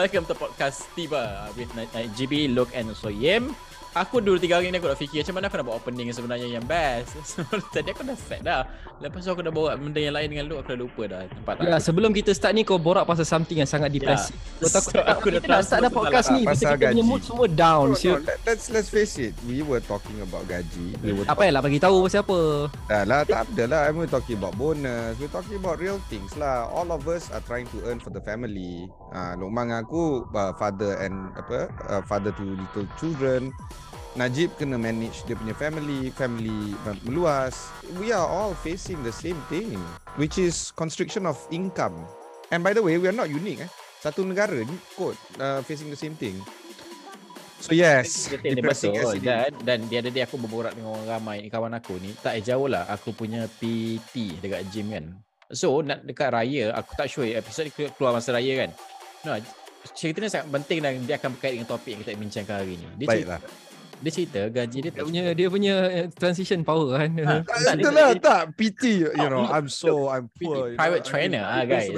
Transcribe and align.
Welcome 0.00 0.24
to 0.32 0.32
podcast 0.32 0.88
Tiba 0.96 1.52
with 1.60 1.68
GB, 2.16 2.56
Look 2.56 2.72
and 2.72 2.88
also 2.88 3.12
Yem. 3.12 3.52
Aku 3.90 4.22
dulu 4.22 4.38
tiga 4.38 4.62
hari 4.62 4.70
ni 4.70 4.78
aku 4.78 4.86
nak 4.86 5.02
fikir 5.02 5.26
macam 5.26 5.34
mana 5.34 5.44
aku 5.50 5.56
nak 5.58 5.66
buat 5.66 5.76
opening 5.82 6.14
sebenarnya 6.14 6.46
yang 6.46 6.62
best. 6.62 7.18
So, 7.30 7.42
tadi 7.74 7.90
aku 7.90 8.06
dah 8.06 8.14
set 8.14 8.42
dah. 8.46 8.62
Lepas 9.02 9.26
tu 9.26 9.30
aku 9.34 9.42
dah 9.42 9.50
bawa 9.54 9.74
benda 9.74 9.98
yang 9.98 10.14
lain 10.14 10.28
dengan 10.30 10.44
lu 10.50 10.54
aku 10.58 10.74
dah 10.74 10.78
lupa 10.78 11.02
dah 11.10 11.20
tempat 11.26 11.54
Ya, 11.62 11.78
sebelum 11.78 12.10
kita 12.14 12.30
start 12.30 12.54
ni 12.54 12.62
kau 12.62 12.78
borak 12.78 13.02
pasal 13.02 13.26
something 13.26 13.58
yang 13.58 13.66
sangat. 13.66 13.90
Ya. 13.94 14.14
Kau 14.14 14.70
takut 14.70 14.92
So, 14.94 15.00
aku, 15.02 15.26
aku 15.30 15.42
dah 15.42 15.62
start 15.62 15.80
dah 15.86 15.90
podcast 15.90 16.30
ni 16.30 16.46
pasal 16.46 16.54
Pasal 16.54 16.70
kita 16.76 16.86
punya 16.90 17.02
gaji. 17.02 17.10
mood 17.10 17.22
semua 17.24 17.46
down. 17.48 17.86
No, 17.90 17.98
no, 17.98 18.14
let, 18.22 18.38
let's 18.46 18.66
let's 18.70 18.90
face 18.92 19.14
it. 19.18 19.34
We 19.46 19.62
were 19.66 19.82
talking 19.82 20.18
about 20.22 20.46
gaji. 20.46 20.94
We 21.02 21.10
were 21.16 21.24
Apa 21.26 21.50
yang 21.50 21.58
nak 21.58 21.64
bagi 21.66 21.80
tahu 21.80 21.96
pasal 22.06 22.20
apa? 22.22 22.40
Dah 22.86 23.02
lah, 23.08 23.20
tak 23.26 23.48
ada 23.54 23.64
lah. 23.66 23.80
We're 23.90 24.10
talking 24.10 24.38
about 24.38 24.54
bonus. 24.54 25.18
We're 25.18 25.32
talking 25.32 25.58
about 25.58 25.82
real 25.82 25.98
things 26.06 26.36
lah. 26.38 26.70
All 26.70 26.90
of 26.94 27.02
us 27.10 27.32
are 27.34 27.42
trying 27.42 27.66
to 27.74 27.78
earn 27.90 27.98
for 27.98 28.14
the 28.14 28.22
family. 28.22 28.86
Ah, 29.10 29.34
uh, 29.34 29.42
Lokman 29.42 29.70
dengan 29.70 29.86
aku 29.86 30.26
uh, 30.34 30.52
father 30.58 30.98
and 30.98 31.30
apa 31.38 31.70
uh, 31.86 32.02
father 32.02 32.34
to 32.34 32.42
little 32.42 32.86
children. 32.98 33.54
Najib 34.18 34.50
kena 34.58 34.74
manage 34.74 35.22
dia 35.22 35.38
punya 35.38 35.54
family, 35.54 36.10
family 36.18 36.74
meluas. 37.06 37.70
We 37.94 38.10
are 38.10 38.26
all 38.26 38.58
facing 38.58 39.06
the 39.06 39.14
same 39.14 39.38
thing, 39.46 39.78
which 40.18 40.34
is 40.34 40.74
constriction 40.74 41.30
of 41.30 41.38
income. 41.54 41.94
And 42.50 42.66
by 42.66 42.74
the 42.74 42.82
way, 42.82 42.98
we 42.98 43.06
are 43.06 43.14
not 43.14 43.30
unique 43.30 43.62
eh. 43.62 43.70
Satu 44.02 44.26
negara 44.26 44.58
ni 44.66 44.74
kot 44.98 45.14
uh, 45.38 45.62
facing 45.62 45.94
the 45.94 45.98
same 45.98 46.18
thing. 46.18 46.42
So 47.62 47.70
yes, 47.76 48.32
depressing 48.42 48.98
betul. 48.98 49.14
is. 49.14 49.22
Dan, 49.22 49.52
dan 49.62 49.78
dia 49.86 50.02
ada 50.02 50.10
dia 50.10 50.24
aku 50.26 50.40
berborak 50.42 50.74
dengan 50.74 50.96
orang 50.96 51.06
ramai 51.06 51.46
kawan 51.46 51.76
aku 51.76 52.00
ni 52.00 52.10
tak 52.18 52.40
jauh 52.42 52.66
lah 52.66 52.88
aku 52.88 53.12
punya 53.14 53.46
PT 53.60 54.42
dekat 54.42 54.66
gym 54.74 54.90
kan. 54.90 55.06
So 55.54 55.86
nak 55.86 56.02
dekat 56.02 56.34
raya 56.34 56.74
aku 56.74 56.98
tak 56.98 57.06
sure 57.06 57.30
episod 57.30 57.68
ni 57.68 57.72
keluar 57.94 58.16
masa 58.16 58.34
raya 58.34 58.66
kan. 58.66 58.70
No, 59.22 59.36
cerita 59.92 60.18
ni 60.18 60.32
sangat 60.32 60.48
penting 60.50 60.78
dan 60.82 60.92
dia 61.04 61.14
akan 61.20 61.36
berkait 61.36 61.52
dengan 61.60 61.68
topik 61.68 61.94
yang 61.94 62.00
kita 62.02 62.10
bincangkan 62.16 62.56
hari 62.64 62.74
ni. 62.80 62.86
Dia 62.98 63.06
cerita, 63.06 63.38
Baiklah. 63.38 63.69
Dia 64.00 64.10
cerita 64.10 64.40
gaji 64.48 64.78
dia 64.80 64.82
Dia 64.82 64.92
tak 64.92 65.04
punya 65.04 65.22
dia 65.32 65.46
punya 65.46 65.74
eh, 65.86 66.06
transition 66.10 66.60
power 66.60 66.96
kan. 66.96 67.10
Ha, 67.14 67.34
Tak, 67.40 67.56
dia- 67.76 67.84
itulah 67.84 68.08
dia- 68.10 68.22
tak 68.22 68.40
PT 68.56 68.82
you 68.98 69.08
Oh, 69.14 69.28
know 69.28 69.44
look, 69.44 69.52
I'm 69.52 69.68
so 69.68 70.08
I'm 70.08 70.26
poor 70.32 70.72
you 70.72 70.76
private 70.76 71.04
know, 71.04 71.10
trainer 71.10 71.44
ah 71.44 71.62
guys. 71.62 71.92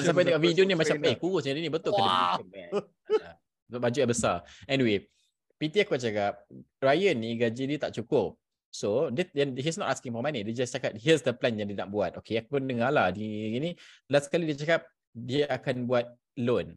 sampai 0.00 0.22
tengok 0.24 0.40
video 0.40 0.62
ni 0.62 0.72
macam 0.72 0.96
eh 1.00 1.14
kurus 1.14 1.42
macam 1.42 1.58
ni 1.58 1.68
betul 1.68 1.92
ke 1.92 1.98
dia 1.98 2.06
man? 2.06 2.22
Ah, 2.22 3.34
Sebab 3.68 3.88
yang 3.90 4.08
besar. 4.08 4.36
Anyway, 4.64 5.04
PT 5.58 5.82
aku 5.82 5.94
cakap 5.94 6.40
Ryan 6.78 7.16
ni 7.18 7.34
gaji 7.34 7.64
dia 7.66 7.78
tak 7.78 7.92
cukup. 7.92 8.38
So 8.70 9.08
dia, 9.08 9.26
dia 9.28 9.44
he's 9.58 9.76
not 9.76 9.88
asking 9.88 10.12
for 10.12 10.20
money. 10.20 10.40
Dia 10.40 10.54
just 10.54 10.70
cakap 10.70 10.94
here's 10.94 11.20
the 11.20 11.32
plan 11.32 11.56
yang 11.56 11.66
dia 11.66 11.76
nak 11.76 11.90
buat. 11.90 12.16
Okay, 12.16 12.38
aku 12.38 12.56
pun 12.56 12.64
dengar 12.64 12.88
lah 12.88 13.10
di 13.10 13.26
gini. 13.50 13.70
Last 14.06 14.28
kali 14.28 14.46
dia 14.46 14.56
cakap 14.56 14.86
dia 15.10 15.44
akan 15.48 15.84
buat 15.84 16.06
loan. 16.38 16.76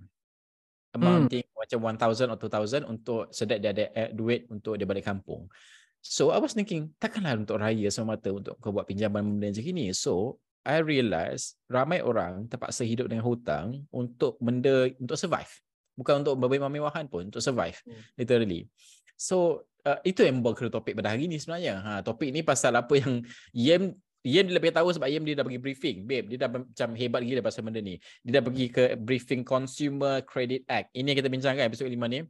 Amounting 0.92 1.48
hmm. 1.48 1.56
macam 1.56 1.80
1000 2.12 2.32
or 2.32 2.38
2000 2.38 2.84
untuk 2.84 3.32
sedap 3.32 3.64
dia 3.64 3.72
ada 3.72 3.86
duit 4.12 4.48
untuk 4.52 4.76
dia 4.76 4.84
balik 4.84 5.08
kampung. 5.08 5.48
So 6.02 6.34
I 6.34 6.42
was 6.42 6.58
thinking 6.58 6.92
takkanlah 6.98 7.38
untuk 7.38 7.62
raya 7.62 7.88
semata 7.94 8.34
untuk 8.34 8.58
kau 8.58 8.74
buat 8.74 8.90
pinjaman 8.90 9.22
benda 9.22 9.54
macam 9.54 9.72
ni. 9.72 9.94
So 9.94 10.42
I 10.66 10.82
realise 10.82 11.58
ramai 11.70 12.02
orang 12.02 12.50
terpaksa 12.50 12.86
hidup 12.86 13.10
dengan 13.10 13.26
hutang 13.26 13.86
untuk 13.94 14.36
benda 14.42 14.90
untuk 14.98 15.18
survive. 15.18 15.50
Bukan 15.96 16.26
untuk 16.26 16.36
bermewah-mewahan 16.42 17.06
pun, 17.08 17.30
untuk 17.30 17.44
survive 17.44 17.78
Hmm. 17.86 18.02
literally. 18.18 18.68
So 19.16 19.70
uh, 19.86 20.02
itu 20.02 20.26
yang 20.26 20.42
membawa 20.42 20.58
ke 20.58 20.70
topik 20.70 20.98
pada 20.98 21.14
hari 21.14 21.30
ni 21.30 21.38
sebenarnya. 21.38 21.78
Ha 21.82 21.92
topik 22.02 22.34
ni 22.34 22.42
pasal 22.42 22.74
apa 22.74 22.98
yang 22.98 23.22
Yem 23.54 23.94
Yem 24.22 24.46
dia 24.46 24.56
lebih 24.58 24.70
tahu 24.70 24.94
sebab 24.94 25.10
Yem 25.10 25.26
dia 25.26 25.34
dah 25.34 25.46
pergi 25.46 25.58
briefing. 25.58 25.98
Babe, 26.06 26.30
dia 26.30 26.46
dah 26.46 26.50
macam 26.50 26.90
hebat 26.94 27.22
gila 27.26 27.42
pasal 27.42 27.66
benda 27.66 27.82
ni. 27.82 27.98
Dia 28.22 28.38
dah 28.38 28.44
pergi 28.46 28.66
ke 28.70 28.84
briefing 28.98 29.42
Consumer 29.42 30.22
Credit 30.22 30.62
Act. 30.70 30.94
Ini 30.94 31.10
yang 31.14 31.18
kita 31.18 31.30
bincangkan 31.30 31.64
episod 31.66 31.90
5 31.90 31.98
ni. 32.06 32.22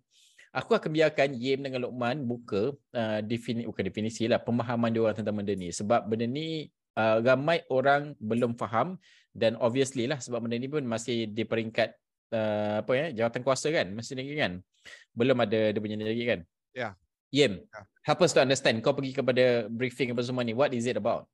Aku 0.52 0.76
akan 0.76 0.92
biarkan 0.92 1.32
Yem 1.36 1.64
dengan 1.64 1.88
Lokman 1.88 2.28
buka 2.28 2.76
uh, 2.76 3.20
defini 3.24 3.64
bukan 3.64 3.88
definisi 3.88 4.28
lah 4.28 4.40
pemahaman 4.44 4.92
dia 4.92 5.00
orang 5.00 5.16
tentang 5.16 5.36
benda 5.40 5.56
ni 5.56 5.72
sebab 5.72 6.04
benda 6.12 6.28
ni 6.28 6.68
uh, 7.00 7.24
ramai 7.24 7.64
orang 7.72 8.12
belum 8.20 8.60
faham 8.60 9.00
dan 9.32 9.56
obviously 9.64 10.12
lah 10.12 10.20
sebab 10.20 10.44
benda 10.44 10.60
ni 10.60 10.68
pun 10.68 10.84
masih 10.84 11.32
di 11.32 11.48
peringkat 11.48 11.96
uh, 12.36 12.84
apa 12.84 12.92
ya 12.92 13.06
jawatan 13.24 13.48
kuasa 13.48 13.72
kan 13.72 13.96
masih 13.96 14.20
lagi 14.20 14.36
kan 14.36 14.60
belum 15.16 15.40
ada 15.40 15.72
dia 15.72 15.80
punya 15.80 15.96
lagi 16.00 16.26
kan 16.28 16.40
Ya. 16.76 16.96
Yem 17.32 17.64
Ya. 17.72 17.82
help 18.04 18.20
us 18.20 18.36
to 18.36 18.44
understand 18.44 18.80
kau 18.84 18.92
pergi 18.92 19.16
kepada 19.16 19.72
briefing 19.72 20.12
apa 20.12 20.20
semua 20.20 20.44
ni 20.44 20.52
what 20.52 20.76
is 20.76 20.84
it 20.84 21.00
about 21.00 21.32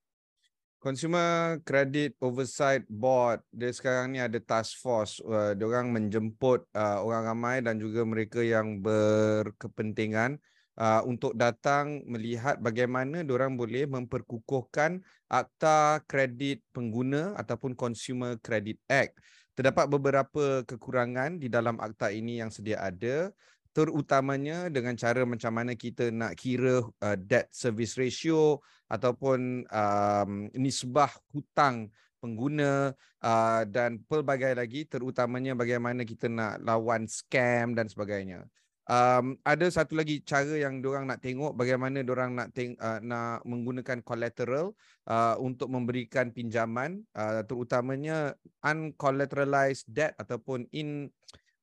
Consumer 0.88 1.60
Credit 1.68 2.16
Oversight 2.24 2.88
Board 2.88 3.44
dia 3.52 3.76
sekarang 3.76 4.16
ni 4.16 4.24
ada 4.24 4.40
task 4.40 4.80
force 4.80 5.20
uh, 5.28 5.52
dia 5.52 5.68
orang 5.68 5.92
menjemput 5.92 6.64
uh, 6.72 7.04
orang 7.04 7.28
ramai 7.28 7.60
dan 7.60 7.76
juga 7.76 8.08
mereka 8.08 8.40
yang 8.40 8.80
berkepentingan 8.80 10.40
uh, 10.80 11.04
untuk 11.04 11.36
datang 11.36 12.08
melihat 12.08 12.56
bagaimana 12.64 13.20
orang 13.28 13.60
boleh 13.60 13.84
memperkukuhkan 13.84 15.04
Akta 15.28 16.00
Kredit 16.08 16.64
Pengguna 16.72 17.36
ataupun 17.36 17.76
Consumer 17.76 18.40
Credit 18.40 18.80
Act. 18.88 19.20
Terdapat 19.60 19.92
beberapa 19.92 20.64
kekurangan 20.64 21.36
di 21.36 21.52
dalam 21.52 21.84
akta 21.84 22.16
ini 22.16 22.40
yang 22.40 22.48
sedia 22.48 22.80
ada 22.80 23.36
terutamanya 23.78 24.74
dengan 24.74 24.98
cara 24.98 25.22
macam 25.22 25.54
mana 25.54 25.78
kita 25.78 26.10
nak 26.10 26.34
kira 26.34 26.82
uh, 26.82 27.14
debt 27.14 27.54
service 27.54 27.94
ratio 27.94 28.58
ataupun 28.90 29.70
um, 29.70 30.50
nisbah 30.58 31.14
hutang 31.30 31.94
pengguna 32.18 32.98
uh, 33.22 33.62
dan 33.70 34.02
pelbagai 34.10 34.58
lagi 34.58 34.90
terutamanya 34.90 35.54
bagaimana 35.54 36.02
kita 36.02 36.26
nak 36.26 36.58
lawan 36.66 37.06
scam 37.06 37.78
dan 37.78 37.86
sebagainya. 37.86 38.50
Um, 38.90 39.38
ada 39.46 39.68
satu 39.70 40.00
lagi 40.00 40.26
cara 40.26 40.58
yang 40.58 40.82
diorang 40.82 41.06
nak 41.06 41.22
tengok 41.22 41.54
bagaimana 41.54 42.02
diorang 42.02 42.34
nak 42.34 42.56
teng- 42.58 42.80
uh, 42.82 42.98
nak 43.04 43.46
menggunakan 43.46 44.02
collateral 44.02 44.74
uh, 45.06 45.38
untuk 45.38 45.70
memberikan 45.70 46.34
pinjaman 46.34 47.06
uh, 47.14 47.46
terutamanya 47.46 48.34
uncollateralized 48.66 49.86
debt 49.86 50.18
ataupun 50.18 50.66
in 50.74 51.14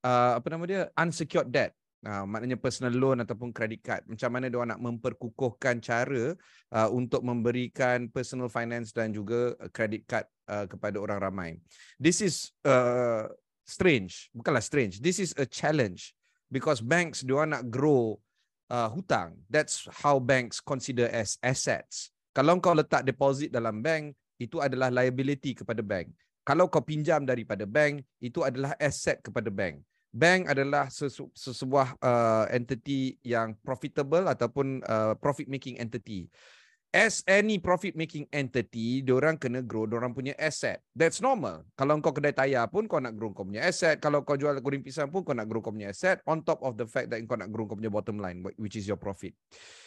uh, 0.04 0.38
apa 0.38 0.46
nama 0.52 0.62
dia 0.68 0.82
unsecured 0.94 1.50
debt. 1.50 1.74
Uh, 2.04 2.28
maknanya 2.28 2.60
personal 2.60 2.92
loan 2.92 3.24
ataupun 3.24 3.48
credit 3.48 3.80
card. 3.80 4.04
Macam 4.04 4.28
mana 4.28 4.52
dia 4.52 4.60
nak 4.60 4.76
memperkukuhkan 4.76 5.80
cara 5.80 6.36
uh, 6.76 6.88
untuk 6.92 7.24
memberikan 7.24 8.12
personal 8.12 8.52
finance 8.52 8.92
dan 8.92 9.08
juga 9.08 9.56
uh, 9.56 9.72
credit 9.72 10.04
card 10.04 10.28
uh, 10.52 10.68
kepada 10.68 11.00
orang 11.00 11.16
ramai. 11.16 11.50
This 11.96 12.20
is 12.20 12.52
uh, 12.68 13.24
strange. 13.64 14.28
Bukanlah 14.36 14.60
strange. 14.60 15.00
This 15.00 15.16
is 15.16 15.32
a 15.40 15.48
challenge 15.48 16.12
because 16.52 16.84
banks 16.84 17.24
dia 17.24 17.40
nak 17.48 17.72
grow 17.72 18.20
uh, 18.68 18.92
hutang. 18.92 19.40
That's 19.48 19.88
how 20.04 20.20
banks 20.20 20.60
consider 20.60 21.08
as 21.08 21.40
assets. 21.40 22.12
Kalau 22.36 22.60
kau 22.60 22.76
letak 22.76 23.08
deposit 23.08 23.48
dalam 23.48 23.80
bank, 23.80 24.12
itu 24.36 24.60
adalah 24.60 24.92
liability 24.92 25.56
kepada 25.56 25.80
bank. 25.80 26.12
Kalau 26.44 26.68
kau 26.68 26.84
pinjam 26.84 27.24
daripada 27.24 27.64
bank, 27.64 28.04
itu 28.20 28.44
adalah 28.44 28.76
asset 28.76 29.24
kepada 29.24 29.48
bank 29.48 29.80
bank 30.14 30.46
adalah 30.46 30.86
sesebuah 31.34 31.98
uh, 31.98 32.46
entity 32.54 33.18
yang 33.26 33.58
profitable 33.66 34.30
ataupun 34.30 34.78
uh, 34.86 35.18
profit 35.18 35.50
making 35.50 35.82
entity. 35.82 36.30
As 36.94 37.26
any 37.26 37.58
profit 37.58 37.98
making 37.98 38.30
entity, 38.30 39.02
diorang 39.02 39.34
kena 39.34 39.66
grow 39.66 39.82
diorang 39.82 40.14
punya 40.14 40.30
asset. 40.38 40.78
That's 40.94 41.18
normal. 41.18 41.66
Kalau 41.74 41.98
kau 41.98 42.14
kedai 42.14 42.30
tayar 42.30 42.70
pun 42.70 42.86
kau 42.86 43.02
nak 43.02 43.18
grow 43.18 43.34
kau 43.34 43.42
punya 43.42 43.66
asset. 43.66 43.98
Kalau 43.98 44.22
kau 44.22 44.38
jual 44.38 44.54
goreng 44.62 44.78
pisang 44.78 45.10
pun 45.10 45.26
kau 45.26 45.34
nak 45.34 45.50
grow 45.50 45.58
kau 45.58 45.74
punya 45.74 45.90
asset 45.90 46.22
on 46.22 46.46
top 46.46 46.62
of 46.62 46.78
the 46.78 46.86
fact 46.86 47.10
that 47.10 47.18
kau 47.26 47.34
nak 47.34 47.50
grow 47.50 47.66
kau 47.66 47.74
punya 47.74 47.90
bottom 47.90 48.22
line 48.22 48.46
which 48.54 48.78
is 48.78 48.86
your 48.86 48.94
profit. 48.94 49.34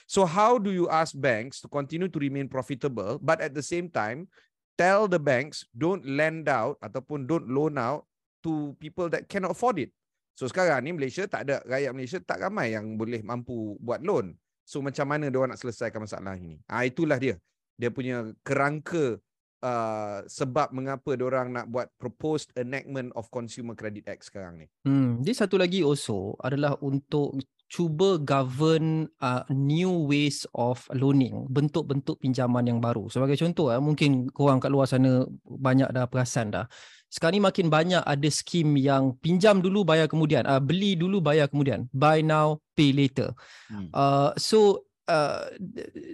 So 0.04 0.28
how 0.28 0.60
do 0.60 0.76
you 0.76 0.92
ask 0.92 1.16
banks 1.16 1.64
to 1.64 1.72
continue 1.72 2.12
to 2.12 2.20
remain 2.20 2.52
profitable 2.52 3.24
but 3.24 3.40
at 3.40 3.56
the 3.56 3.64
same 3.64 3.88
time 3.88 4.28
tell 4.76 5.08
the 5.08 5.16
banks 5.16 5.64
don't 5.72 6.04
lend 6.04 6.52
out 6.52 6.76
ataupun 6.84 7.24
don't 7.24 7.48
loan 7.48 7.80
out 7.80 8.04
to 8.44 8.76
people 8.84 9.08
that 9.08 9.32
cannot 9.32 9.56
afford 9.56 9.80
it. 9.80 9.96
So 10.38 10.46
sekarang 10.46 10.86
ni 10.86 10.94
Malaysia 10.94 11.26
tak 11.26 11.50
ada 11.50 11.66
rakyat 11.66 11.92
Malaysia 11.98 12.22
tak 12.22 12.46
ramai 12.46 12.78
yang 12.78 12.94
boleh 12.94 13.26
mampu 13.26 13.74
buat 13.82 14.06
loan. 14.06 14.38
So 14.62 14.86
macam 14.86 15.10
mana 15.10 15.34
dia 15.34 15.42
nak 15.42 15.58
selesaikan 15.58 16.06
masalah 16.06 16.38
ini? 16.38 16.62
Ah 16.70 16.86
itulah 16.86 17.18
dia. 17.18 17.42
Dia 17.74 17.90
punya 17.90 18.30
kerangka 18.46 19.18
uh, 19.66 20.22
sebab 20.30 20.70
mengapa 20.78 21.18
dia 21.18 21.26
orang 21.26 21.58
nak 21.58 21.66
buat 21.74 21.90
proposed 21.98 22.54
enactment 22.54 23.10
of 23.18 23.26
consumer 23.34 23.74
credit 23.74 24.06
act 24.06 24.30
sekarang 24.30 24.62
ni. 24.62 24.68
Hmm, 24.86 25.26
dia 25.26 25.34
satu 25.34 25.58
lagi 25.58 25.82
also 25.82 26.38
adalah 26.38 26.78
untuk 26.86 27.34
cuba 27.68 28.16
govern 28.20 29.12
uh, 29.20 29.44
new 29.52 30.08
ways 30.08 30.48
of 30.56 30.88
loaning, 30.96 31.44
bentuk-bentuk 31.52 32.16
pinjaman 32.24 32.64
yang 32.64 32.80
baru. 32.80 33.12
Sebagai 33.12 33.36
contoh, 33.36 33.68
eh, 33.72 33.80
mungkin 33.80 34.32
korang 34.32 34.64
kat 34.64 34.72
luar 34.72 34.88
sana 34.88 35.28
banyak 35.44 35.92
dah 35.92 36.08
perasan 36.08 36.56
dah. 36.56 36.66
Sekarang 37.12 37.40
ni 37.40 37.44
makin 37.44 37.68
banyak 37.72 38.04
ada 38.04 38.30
skim 38.32 38.76
yang 38.76 39.16
pinjam 39.20 39.60
dulu 39.60 39.84
bayar 39.84 40.08
kemudian, 40.08 40.48
uh, 40.48 40.60
beli 40.60 40.96
dulu 40.96 41.20
bayar 41.20 41.52
kemudian, 41.52 41.88
buy 41.92 42.24
now 42.24 42.60
pay 42.76 42.96
later. 42.96 43.36
Hmm. 43.68 43.92
Uh, 43.92 44.32
so 44.40 44.88
uh, 45.08 45.52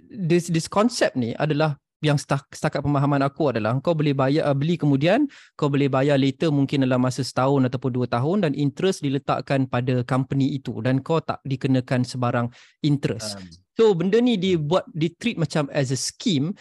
this 0.09 0.50
this 0.50 0.69
concept 0.69 1.17
ni 1.17 1.33
adalah 1.38 1.77
yang 2.03 2.19
setakat 2.19 2.83
pemahaman 2.83 3.23
aku 3.23 3.55
adalah 3.55 3.79
kau 3.79 3.95
boleh 3.95 4.11
bayar 4.11 4.51
uh, 4.51 4.55
beli 4.55 4.75
kemudian 4.75 5.25
kau 5.55 5.71
boleh 5.71 5.88
bayar 5.88 6.19
later 6.19 6.51
mungkin 6.51 6.83
dalam 6.83 7.00
masa 7.00 7.23
setahun 7.23 7.63
ataupun 7.71 7.91
dua 7.95 8.07
tahun 8.11 8.44
dan 8.44 8.51
interest 8.53 9.01
diletakkan 9.01 9.65
pada 9.65 10.03
company 10.03 10.59
itu 10.59 10.83
dan 10.83 11.00
kau 11.00 11.23
tak 11.23 11.39
dikenakan 11.47 12.03
sebarang 12.03 12.47
interest. 12.83 13.39
Um. 13.39 13.47
So 13.73 13.83
benda 13.95 14.19
ni 14.19 14.35
dibuat 14.38 14.85
di 14.91 15.15
treat 15.15 15.39
macam 15.39 15.71
as 15.71 15.89
a 15.89 15.97
scheme 15.97 16.53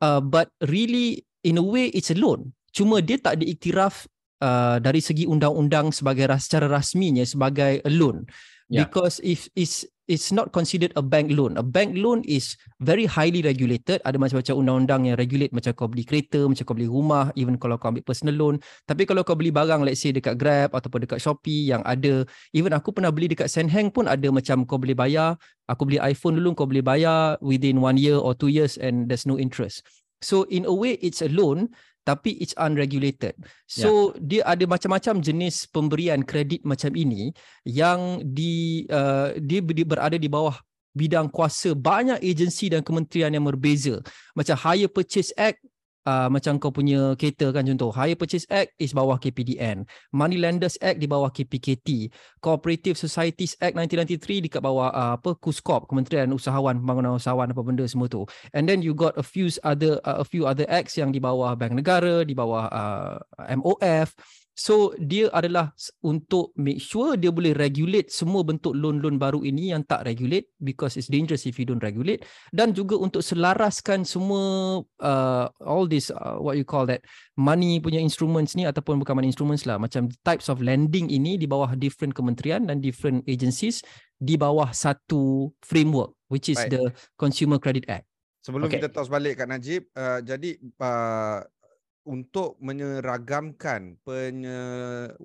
uh, 0.00 0.18
but 0.18 0.48
really 0.64 1.22
in 1.44 1.60
a 1.60 1.64
way 1.64 1.92
it's 1.92 2.10
a 2.10 2.18
loan. 2.18 2.56
Cuma 2.72 3.04
dia 3.04 3.20
tak 3.20 3.44
diiktiraf 3.44 4.08
uh, 4.42 4.80
dari 4.80 5.04
segi 5.04 5.28
undang-undang 5.28 5.92
sebagai 5.92 6.26
secara 6.40 6.66
rasminya 6.66 7.22
sebagai 7.22 7.84
a 7.84 7.90
loan. 7.92 8.26
Yeah. 8.66 8.88
Because 8.88 9.22
if 9.22 9.46
is 9.54 9.86
it's 10.06 10.30
not 10.30 10.54
considered 10.54 10.94
a 10.94 11.02
bank 11.02 11.34
loan. 11.34 11.58
A 11.58 11.64
bank 11.66 11.98
loan 11.98 12.22
is 12.26 12.54
very 12.78 13.06
highly 13.06 13.42
regulated. 13.42 13.98
Ada 14.06 14.16
macam-macam 14.18 14.54
undang-undang 14.54 15.00
yang 15.10 15.16
regulate 15.18 15.50
macam 15.50 15.74
kau 15.74 15.90
beli 15.90 16.06
kereta, 16.06 16.46
macam 16.46 16.62
kau 16.62 16.74
beli 16.74 16.88
rumah, 16.88 17.34
even 17.34 17.58
kalau 17.58 17.76
kau 17.76 17.90
ambil 17.90 18.06
personal 18.06 18.34
loan. 18.34 18.54
Tapi 18.86 19.04
kalau 19.04 19.26
kau 19.26 19.34
beli 19.34 19.50
barang 19.50 19.82
let's 19.82 20.02
say 20.02 20.14
dekat 20.14 20.38
Grab 20.38 20.72
ataupun 20.72 21.04
dekat 21.04 21.18
Shopee 21.18 21.70
yang 21.70 21.82
ada, 21.82 22.22
even 22.54 22.70
aku 22.72 22.94
pernah 22.94 23.10
beli 23.10 23.30
dekat 23.30 23.50
Senheng 23.50 23.90
pun 23.90 24.06
ada 24.06 24.30
macam 24.30 24.62
kau 24.64 24.78
boleh 24.78 24.94
bayar, 24.94 25.34
aku 25.66 25.84
beli 25.90 25.98
iPhone 26.00 26.38
dulu 26.38 26.54
kau 26.54 26.66
boleh 26.70 26.82
bayar 26.82 27.36
within 27.42 27.82
one 27.82 27.98
year 27.98 28.16
or 28.16 28.32
two 28.32 28.48
years 28.48 28.78
and 28.78 29.10
there's 29.10 29.26
no 29.26 29.36
interest. 29.36 29.82
So 30.24 30.48
in 30.48 30.64
a 30.64 30.72
way 30.72 30.96
it's 31.04 31.20
a 31.20 31.28
loan 31.28 31.74
tapi 32.06 32.38
it's 32.38 32.54
unregulated. 32.54 33.34
So 33.66 34.14
yeah. 34.14 34.22
dia 34.22 34.42
ada 34.46 34.64
macam-macam 34.70 35.18
jenis 35.18 35.66
pemberian 35.74 36.22
kredit 36.22 36.62
macam 36.62 36.94
ini 36.94 37.34
yang 37.66 38.22
di 38.22 38.86
uh, 38.86 39.34
dia 39.42 39.58
berada 39.60 40.14
di 40.14 40.30
bawah 40.30 40.54
bidang 40.94 41.28
kuasa 41.28 41.74
banyak 41.74 42.22
agensi 42.22 42.70
dan 42.70 42.86
kementerian 42.86 43.34
yang 43.34 43.44
berbeza. 43.44 43.98
Macam 44.38 44.54
Hire 44.54 44.88
Purchase 44.88 45.34
Act 45.34 45.60
uh, 46.06 46.28
macam 46.30 46.56
kau 46.56 46.70
punya 46.70 47.18
kereta 47.18 47.50
kan 47.50 47.66
contoh 47.66 47.90
Hire 47.90 48.16
Purchase 48.16 48.46
Act 48.48 48.72
is 48.78 48.94
bawah 48.94 49.18
KPDN 49.18 49.84
Money 50.14 50.38
Lenders 50.38 50.78
Act 50.78 51.02
di 51.02 51.10
bawah 51.10 51.28
KPKT 51.28 52.08
Cooperative 52.38 52.94
Societies 52.96 53.58
Act 53.58 53.74
1993 53.74 54.46
di 54.46 54.48
kat 54.48 54.62
bawah 54.62 54.94
uh, 54.94 55.18
apa 55.18 55.34
KUSKOP 55.36 55.90
Kementerian 55.90 56.30
Usahawan 56.30 56.78
Pembangunan 56.78 57.18
Usahawan 57.18 57.50
apa 57.50 57.62
benda 57.66 57.84
semua 57.84 58.06
tu. 58.06 58.22
And 58.54 58.70
then 58.70 58.80
you 58.80 58.94
got 58.94 59.18
a 59.18 59.26
few 59.26 59.50
other 59.66 59.98
uh, 60.06 60.22
a 60.22 60.26
few 60.26 60.46
other 60.46 60.64
acts 60.70 60.94
yang 60.96 61.10
di 61.10 61.18
bawah 61.18 61.58
Bank 61.58 61.74
Negara 61.74 62.22
di 62.22 62.32
bawah 62.32 62.70
uh, 62.70 63.18
MOF 63.58 64.14
So 64.56 64.96
dia 64.96 65.28
adalah 65.36 65.76
untuk 66.00 66.56
make 66.56 66.80
sure 66.80 67.20
dia 67.20 67.28
boleh 67.28 67.52
regulate 67.52 68.08
semua 68.08 68.40
bentuk 68.40 68.72
loan-loan 68.72 69.20
baru 69.20 69.44
ini 69.44 69.76
yang 69.76 69.84
tak 69.84 70.08
regulate 70.08 70.48
because 70.64 70.96
it's 70.96 71.12
dangerous 71.12 71.44
if 71.44 71.60
you 71.60 71.68
don't 71.68 71.84
regulate 71.84 72.24
dan 72.56 72.72
juga 72.72 72.96
untuk 72.96 73.20
selaraskan 73.20 74.08
semua 74.08 74.80
uh, 75.04 75.46
all 75.60 75.84
this 75.84 76.08
uh, 76.08 76.40
what 76.40 76.56
you 76.56 76.64
call 76.64 76.88
that 76.88 77.04
money 77.36 77.76
punya 77.84 78.00
instruments 78.00 78.56
ni 78.56 78.64
ataupun 78.64 78.96
bukan 78.96 79.20
money 79.20 79.28
instruments 79.28 79.68
lah 79.68 79.76
macam 79.76 80.08
types 80.24 80.48
of 80.48 80.64
lending 80.64 81.12
ini 81.12 81.36
di 81.36 81.44
bawah 81.44 81.76
different 81.76 82.16
kementerian 82.16 82.64
dan 82.64 82.80
different 82.80 83.28
agencies 83.28 83.84
di 84.16 84.40
bawah 84.40 84.72
satu 84.72 85.52
framework 85.60 86.16
which 86.32 86.48
is 86.48 86.56
right. 86.56 86.72
the 86.72 86.82
Consumer 87.20 87.60
Credit 87.60 87.84
Act. 87.92 88.06
Sebelum 88.46 88.70
okay. 88.70 88.78
kita 88.78 88.94
toss 88.94 89.10
balik 89.10 89.42
kat 89.42 89.50
Najib, 89.50 89.90
uh, 89.98 90.22
jadi 90.22 90.54
uh, 90.78 91.42
untuk 92.06 92.54
menyeragamkan 92.62 93.98
penye, 94.06 94.62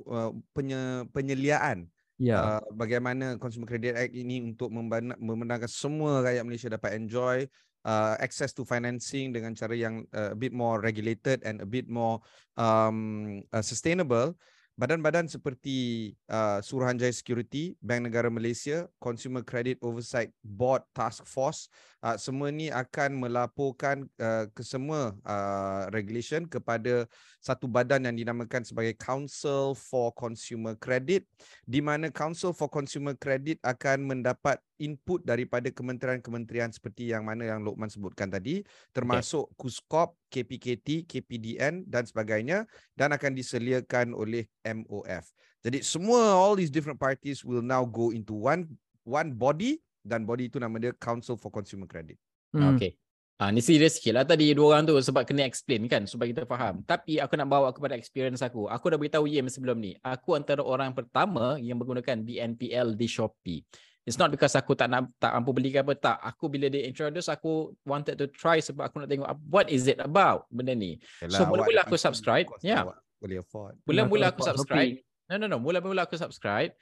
uh, 0.10 0.34
penye, 0.52 1.06
penyeliaan 1.14 1.86
yeah. 2.18 2.58
uh, 2.58 2.62
bagaimana 2.74 3.38
Consumer 3.38 3.70
Credit 3.70 3.94
Act 3.94 4.14
ini 4.18 4.42
untuk 4.42 4.74
membenarkan 5.22 5.70
semua 5.70 6.26
rakyat 6.26 6.44
Malaysia 6.44 6.74
dapat 6.74 6.98
enjoy 6.98 7.46
uh, 7.86 8.18
access 8.18 8.52
to 8.52 8.66
financing 8.66 9.30
dengan 9.30 9.54
cara 9.54 9.78
yang 9.78 10.06
uh, 10.14 10.34
a 10.34 10.38
bit 10.38 10.52
more 10.52 10.82
regulated 10.82 11.46
and 11.46 11.62
a 11.62 11.68
bit 11.70 11.86
more 11.86 12.22
um, 12.58 13.40
uh, 13.54 13.62
sustainable 13.62 14.34
badan-badan 14.80 15.30
seperti 15.30 16.10
uh, 16.32 16.58
Suruhanjaya 16.64 17.14
Security, 17.14 17.78
Bank 17.86 18.10
Negara 18.10 18.34
Malaysia, 18.34 18.90
Consumer 18.98 19.46
Credit 19.46 19.78
Oversight 19.86 20.34
Board 20.42 20.82
Task 20.96 21.22
Force, 21.28 21.70
uh, 22.02 22.18
semua 22.18 22.50
ni 22.50 22.68
akan 22.74 23.22
melaporkan 23.22 24.06
uh, 24.18 24.50
ke 24.52 24.66
semua 24.66 25.14
uh, 25.24 25.88
regulation 25.94 26.46
kepada 26.50 27.06
satu 27.42 27.70
badan 27.70 28.06
yang 28.10 28.18
dinamakan 28.18 28.66
sebagai 28.66 28.98
Council 28.98 29.74
for 29.78 30.14
Consumer 30.14 30.78
Credit 30.78 31.26
di 31.66 31.80
mana 31.80 32.10
Council 32.10 32.54
for 32.54 32.68
Consumer 32.70 33.14
Credit 33.18 33.58
akan 33.62 34.06
mendapat 34.06 34.58
input 34.82 35.22
daripada 35.22 35.70
kementerian-kementerian 35.70 36.74
seperti 36.74 37.14
yang 37.14 37.22
mana 37.22 37.46
yang 37.46 37.62
Lokman 37.62 37.90
sebutkan 37.90 38.34
tadi 38.34 38.66
termasuk 38.90 39.46
okay. 39.54 39.58
KUSKOP, 39.62 40.10
KPKT, 40.34 40.88
KPDN 41.06 41.86
dan 41.86 42.04
sebagainya 42.10 42.66
dan 42.98 43.14
akan 43.14 43.38
diseliakan 43.38 44.18
oleh 44.18 44.50
MOF. 44.66 45.30
Jadi 45.62 45.86
semua 45.86 46.34
all 46.34 46.58
these 46.58 46.74
different 46.74 46.98
parties 46.98 47.46
will 47.46 47.62
now 47.62 47.86
go 47.86 48.10
into 48.10 48.34
one 48.34 48.66
one 49.06 49.30
body 49.38 49.78
dan 50.02 50.26
body 50.26 50.50
itu 50.50 50.58
nama 50.58 50.74
dia 50.82 50.92
Council 50.98 51.38
for 51.38 51.54
Consumer 51.54 51.86
Credit. 51.86 52.18
Hmm. 52.52 52.76
Okay. 52.76 52.98
Ah, 53.42 53.50
ni 53.50 53.58
serius 53.58 53.98
sikit 53.98 54.14
lah 54.14 54.22
tadi 54.22 54.54
dua 54.54 54.78
orang 54.78 54.86
tu 54.86 54.94
sebab 54.94 55.26
kena 55.26 55.50
explain 55.50 55.90
kan 55.90 56.06
supaya 56.06 56.30
kita 56.30 56.46
faham. 56.46 56.86
Tapi 56.86 57.18
aku 57.18 57.34
nak 57.34 57.50
bawa 57.50 57.74
kepada 57.74 57.98
experience 57.98 58.46
aku. 58.46 58.70
Aku 58.70 58.94
dah 58.94 59.02
beritahu 59.02 59.26
Yem 59.26 59.50
sebelum 59.50 59.82
ni. 59.82 59.98
Aku 60.06 60.38
antara 60.38 60.62
orang 60.62 60.94
pertama 60.94 61.58
yang 61.58 61.82
menggunakan 61.82 62.22
BNPL 62.22 62.94
di 62.94 63.08
Shopee. 63.10 63.66
It's 64.06 64.22
not 64.22 64.30
because 64.30 64.54
aku 64.54 64.78
tak 64.78 64.94
nak 64.94 65.10
tak 65.18 65.34
mampu 65.34 65.58
beli 65.58 65.74
ke 65.74 65.82
apa 65.82 65.98
tak. 65.98 66.22
Aku 66.22 66.54
bila 66.54 66.70
dia 66.70 66.86
introduce 66.86 67.34
aku 67.34 67.74
wanted 67.82 68.18
to 68.22 68.30
try 68.30 68.62
sebab 68.62 68.90
aku 68.90 69.02
nak 69.02 69.10
tengok 69.10 69.30
what 69.50 69.70
is 69.74 69.90
it 69.90 69.98
about 69.98 70.46
benda 70.54 70.78
ni. 70.78 71.02
Yalah, 71.26 71.38
so 71.38 71.50
mula-mula 71.50 71.82
aku 71.82 71.98
subscribe. 71.98 72.46
Ya. 72.62 72.86
Yeah. 72.86 72.94
Boleh 73.22 73.42
afford. 73.42 73.74
Mula-mula 73.90 74.34
aku 74.34 74.46
subscribe. 74.46 75.02
No 75.30 75.42
no 75.42 75.46
no, 75.50 75.58
mula-mula 75.58 76.06
aku 76.06 76.18
subscribe. 76.18 76.74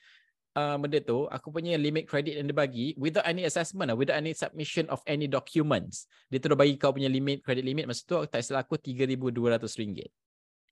Uh, 0.57 0.81
benda 0.81 0.97
tu 0.97 1.29
aku 1.29 1.53
punya 1.53 1.77
limit 1.77 2.09
credit 2.09 2.41
yang 2.41 2.49
dia 2.49 2.57
bagi 2.57 2.97
without 2.97 3.21
any 3.21 3.45
assessment 3.45 3.93
without 3.93 4.17
any 4.17 4.33
submission 4.33 4.89
of 4.89 4.97
any 5.05 5.29
documents. 5.29 6.09
Dia 6.25 6.41
terus 6.41 6.57
bagi 6.57 6.73
kau 6.73 6.89
punya 6.89 7.05
limit 7.05 7.45
credit 7.45 7.61
limit 7.61 7.85
masa 7.85 8.01
tu 8.01 8.17
tak 8.25 8.41
salah 8.41 8.65
aku 8.65 8.81
RM3200. 8.81 10.09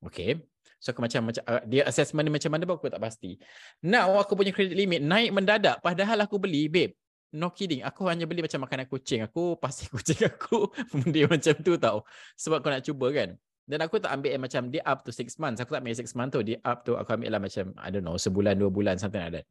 Okay. 0.02 0.42
So 0.78 0.94
aku 0.94 1.02
macam 1.02 1.30
macam 1.30 1.42
uh, 1.46 1.62
dia 1.66 1.86
assessment 1.90 2.26
ni 2.30 2.34
macam 2.34 2.50
mana 2.54 2.64
pun 2.66 2.78
aku 2.78 2.90
tak 2.90 3.02
pasti. 3.02 3.38
Now 3.82 4.18
aku 4.18 4.38
punya 4.38 4.54
credit 4.54 4.78
limit 4.78 5.02
naik 5.02 5.34
mendadak 5.34 5.82
padahal 5.82 6.26
aku 6.26 6.38
beli 6.38 6.70
babe. 6.70 6.94
No 7.34 7.52
kidding. 7.52 7.84
Aku 7.84 8.08
hanya 8.08 8.24
beli 8.30 8.46
macam 8.46 8.64
makanan 8.64 8.86
kucing. 8.90 9.26
Aku 9.26 9.58
pasti 9.62 9.90
kucing 9.94 10.26
aku 10.26 10.70
dia 11.14 11.26
macam 11.30 11.54
tu 11.62 11.78
tau. 11.78 12.06
Sebab 12.38 12.62
aku 12.62 12.70
nak 12.74 12.82
cuba 12.86 13.08
kan. 13.14 13.30
Dan 13.68 13.84
aku 13.84 14.00
tak 14.00 14.16
ambil 14.16 14.32
macam 14.40 14.72
dia 14.72 14.80
up 14.88 15.04
to 15.04 15.12
6 15.12 15.38
months. 15.44 15.60
Aku 15.60 15.76
tak 15.76 15.84
ambil 15.84 15.98
6 15.98 16.16
months 16.16 16.34
tu. 16.34 16.42
Dia 16.46 16.58
up 16.64 16.88
to 16.88 16.96
aku 16.96 17.20
ambil 17.20 17.30
lah 17.36 17.42
macam 17.42 17.74
I 17.76 17.90
don't 17.92 18.06
know 18.06 18.16
sebulan 18.16 18.56
dua 18.58 18.72
bulan 18.72 18.96
something 18.96 19.20
like 19.20 19.44
that. 19.44 19.46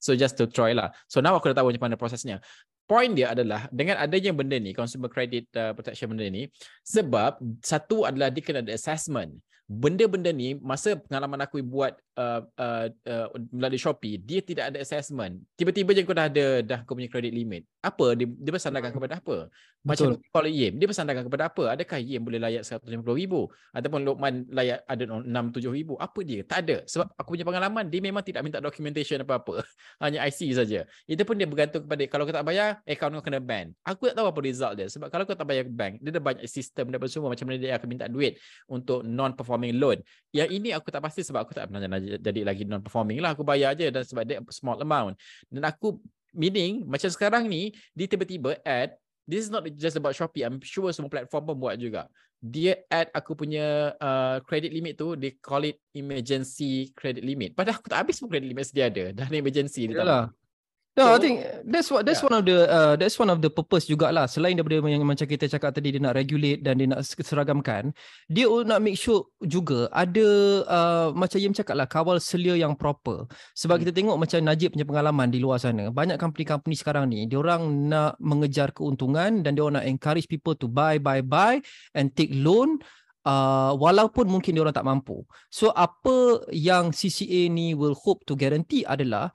So 0.00 0.16
just 0.16 0.40
to 0.40 0.48
try 0.48 0.72
lah. 0.72 0.90
So 1.06 1.20
now 1.20 1.36
aku 1.36 1.52
dah 1.52 1.60
tahu 1.60 1.70
macam 1.70 1.92
mana 1.92 1.96
prosesnya. 2.00 2.40
Point 2.88 3.14
dia 3.14 3.30
adalah 3.30 3.70
dengan 3.70 4.02
adanya 4.02 4.34
benda 4.34 4.58
ni, 4.58 4.74
consumer 4.74 5.06
credit 5.06 5.46
uh, 5.54 5.76
protection 5.76 6.10
benda 6.10 6.26
ni, 6.26 6.50
sebab 6.82 7.38
satu 7.62 8.02
adalah 8.02 8.34
dia 8.34 8.42
kena 8.42 8.66
ada 8.66 8.74
assessment 8.74 9.30
benda-benda 9.70 10.34
ni 10.34 10.58
masa 10.58 10.98
pengalaman 10.98 11.46
aku 11.46 11.62
buat 11.62 11.94
uh, 12.18 12.42
uh, 12.58 12.86
uh, 13.06 13.26
melalui 13.54 13.78
Shopee 13.78 14.18
dia 14.18 14.42
tidak 14.42 14.74
ada 14.74 14.82
assessment. 14.82 15.38
Tiba-tiba 15.54 15.94
je 15.94 16.02
kau 16.02 16.16
dah 16.16 16.26
ada 16.26 16.58
dah 16.66 16.82
kau 16.82 16.98
punya 16.98 17.06
credit 17.06 17.30
limit. 17.30 17.62
Apa? 17.78 18.18
Dia, 18.18 18.26
dia 18.26 18.50
bersandarkan 18.50 18.90
kepada 18.90 19.22
apa? 19.22 19.46
Macam 19.86 20.18
Betul. 20.18 20.26
kalau 20.34 20.50
Yim. 20.50 20.72
Dia 20.74 20.86
bersandarkan 20.90 21.24
kepada 21.30 21.44
apa? 21.46 21.62
Adakah 21.78 21.98
Yim 22.02 22.20
boleh 22.26 22.42
layak 22.42 22.66
150,000 22.66 22.98
ataupun 23.78 24.00
Lokman 24.02 24.34
layak 24.50 24.82
ada 24.90 25.04
6-7,000 25.06 25.96
apa 25.96 26.20
dia? 26.26 26.40
Tak 26.42 26.58
ada. 26.66 26.76
Sebab 26.90 27.06
aku 27.14 27.28
punya 27.38 27.46
pengalaman 27.46 27.84
dia 27.86 28.00
memang 28.02 28.26
tidak 28.26 28.42
minta 28.42 28.58
documentation 28.58 29.22
apa-apa. 29.22 29.62
Hanya 30.02 30.26
IC 30.26 30.58
saja. 30.58 30.82
Itu 31.06 31.22
pun 31.22 31.38
dia 31.38 31.46
bergantung 31.46 31.86
kepada 31.86 32.02
kalau 32.10 32.26
kau 32.26 32.34
tak 32.34 32.42
bayar 32.42 32.82
account 32.90 33.22
kau 33.22 33.24
kena 33.24 33.38
ban. 33.38 33.70
Aku 33.86 34.10
tak 34.10 34.18
tahu 34.18 34.26
apa 34.26 34.40
result 34.42 34.74
dia. 34.74 34.90
Sebab 34.90 35.06
kalau 35.14 35.22
kau 35.22 35.38
tak 35.38 35.46
bayar 35.46 35.64
bank 35.70 36.02
dia 36.02 36.10
ada 36.10 36.20
banyak 36.20 36.44
sistem 36.50 36.90
dan 36.90 36.98
semua 37.06 37.30
macam 37.30 37.46
mana 37.46 37.56
dia 37.62 37.78
akan 37.78 37.88
minta 37.88 38.06
duit 38.10 38.36
untuk 38.68 39.06
non 39.06 39.32
performing 39.32 39.59
performing 39.60 39.76
loan. 39.76 39.98
Yang 40.32 40.48
ini 40.56 40.68
aku 40.72 40.88
tak 40.88 41.04
pasti 41.04 41.20
sebab 41.20 41.44
aku 41.44 41.52
tak 41.52 41.68
pernah 41.68 41.84
jadi 42.00 42.40
lagi 42.40 42.64
non 42.64 42.80
performing 42.80 43.20
lah. 43.20 43.36
Aku 43.36 43.44
bayar 43.44 43.76
aja 43.76 43.92
dan 43.92 44.02
sebab 44.02 44.24
dia 44.24 44.40
small 44.48 44.80
amount. 44.80 45.20
Dan 45.52 45.68
aku 45.68 46.00
meaning 46.32 46.88
macam 46.88 47.12
sekarang 47.12 47.44
ni 47.44 47.76
dia 47.92 48.08
tiba-tiba 48.08 48.56
add 48.64 48.96
this 49.28 49.44
is 49.44 49.50
not 49.52 49.68
just 49.76 50.00
about 50.00 50.16
Shopee. 50.16 50.48
I'm 50.48 50.58
sure 50.64 50.88
semua 50.96 51.12
platform 51.12 51.52
pun 51.52 51.56
buat 51.60 51.76
juga. 51.76 52.08
Dia 52.40 52.80
add 52.88 53.12
aku 53.12 53.36
punya 53.36 53.92
uh, 54.00 54.40
credit 54.48 54.72
limit 54.72 54.96
tu, 54.96 55.12
they 55.12 55.36
call 55.36 55.60
it 55.60 55.76
emergency 55.92 56.88
credit 56.96 57.20
limit. 57.20 57.52
Padahal 57.52 57.76
aku 57.76 57.92
tak 57.92 58.00
habis 58.00 58.16
pun 58.16 58.32
credit 58.32 58.48
limit 58.48 58.64
sedia 58.64 58.88
ada. 58.88 59.12
Dah 59.12 59.28
ada 59.28 59.36
emergency 59.36 59.92
dia 59.92 60.00
tak. 60.00 60.32
No, 60.98 61.06
So- 61.06 61.14
I 61.14 61.18
think 61.22 61.36
that's 61.70 61.86
what 61.86 62.02
that's 62.02 62.18
Yeah. 62.18 62.26
one 62.26 62.34
of 62.34 62.44
the 62.50 62.58
uh, 62.66 62.94
that's 62.98 63.14
one 63.14 63.30
of 63.30 63.38
the 63.38 63.46
purpose 63.46 63.86
jugalah 63.86 64.26
selain 64.26 64.58
daripada 64.58 64.82
yang 64.90 65.06
macam 65.06 65.22
kita 65.22 65.46
cakap 65.46 65.70
tadi 65.70 65.94
dia 65.94 66.02
nak 66.02 66.18
regulate 66.18 66.66
dan 66.66 66.82
dia 66.82 66.90
nak 66.90 67.06
seragamkan 67.06 67.94
dia 68.26 68.50
nak 68.66 68.82
make 68.82 68.98
sure 68.98 69.22
juga 69.38 69.86
ada 69.94 70.26
uh, 70.66 71.08
macam 71.14 71.38
Yem 71.38 71.54
cakap 71.54 71.78
lah 71.78 71.86
kawal 71.86 72.18
selia 72.18 72.58
yang 72.58 72.74
proper 72.74 73.30
sebab 73.54 73.78
Hmm. 73.78 73.82
kita 73.86 73.92
tengok 73.94 74.18
macam 74.18 74.42
Najib 74.42 74.74
punya 74.74 74.82
pengalaman 74.82 75.30
di 75.30 75.38
luar 75.38 75.62
sana 75.62 75.94
banyak 75.94 76.18
company-company 76.18 76.74
sekarang 76.74 77.06
ni 77.06 77.22
dia 77.30 77.38
orang 77.38 77.62
nak 77.86 78.18
mengejar 78.18 78.74
keuntungan 78.74 79.46
dan 79.46 79.54
dia 79.54 79.62
orang 79.62 79.78
nak 79.78 79.86
encourage 79.86 80.26
people 80.26 80.58
to 80.58 80.66
buy 80.66 80.98
buy 80.98 81.22
buy 81.22 81.62
and 81.94 82.10
take 82.18 82.34
loan 82.34 82.82
Uh, 83.20 83.76
walaupun 83.76 84.24
mungkin 84.24 84.56
dia 84.56 84.64
orang 84.64 84.72
tak 84.72 84.88
mampu. 84.88 85.20
So 85.52 85.68
apa 85.76 86.40
yang 86.56 86.88
CCA 86.88 87.52
ni 87.52 87.76
will 87.76 87.92
hope 87.92 88.24
to 88.24 88.32
guarantee 88.32 88.80
adalah 88.80 89.28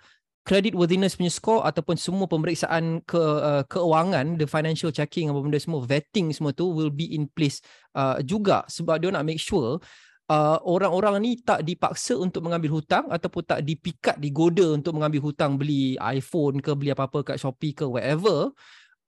credit 0.45 0.77
worthiness 0.77 1.17
punya 1.17 1.33
score 1.33 1.65
ataupun 1.65 1.97
semua 1.97 2.29
pemeriksaan 2.29 3.01
ke 3.01 3.17
uh, 3.17 3.65
keuangan 3.65 4.37
the 4.37 4.45
financial 4.45 4.93
checking 4.93 5.33
apa 5.33 5.41
benda 5.41 5.57
semua 5.57 5.81
vetting 5.81 6.29
semua 6.29 6.53
tu 6.53 6.69
will 6.69 6.93
be 6.93 7.17
in 7.17 7.25
place 7.25 7.65
uh, 7.97 8.21
juga. 8.21 8.61
Sebab 8.69 9.01
dia 9.01 9.09
nak 9.09 9.25
make 9.25 9.41
sure 9.41 9.81
uh, 10.29 10.57
orang-orang 10.61 11.17
ni 11.21 11.31
tak 11.41 11.65
dipaksa 11.65 12.13
untuk 12.17 12.45
mengambil 12.45 12.77
hutang 12.77 13.09
ataupun 13.09 13.41
tak 13.41 13.59
dipikat 13.65 14.21
digoda 14.21 14.77
untuk 14.77 15.01
mengambil 15.01 15.33
hutang 15.33 15.57
beli 15.57 15.97
iPhone 15.97 16.61
ke 16.61 16.77
beli 16.77 16.93
apa-apa 16.93 17.33
kat 17.33 17.37
Shopee 17.41 17.73
ke 17.73 17.85
wherever 17.89 18.53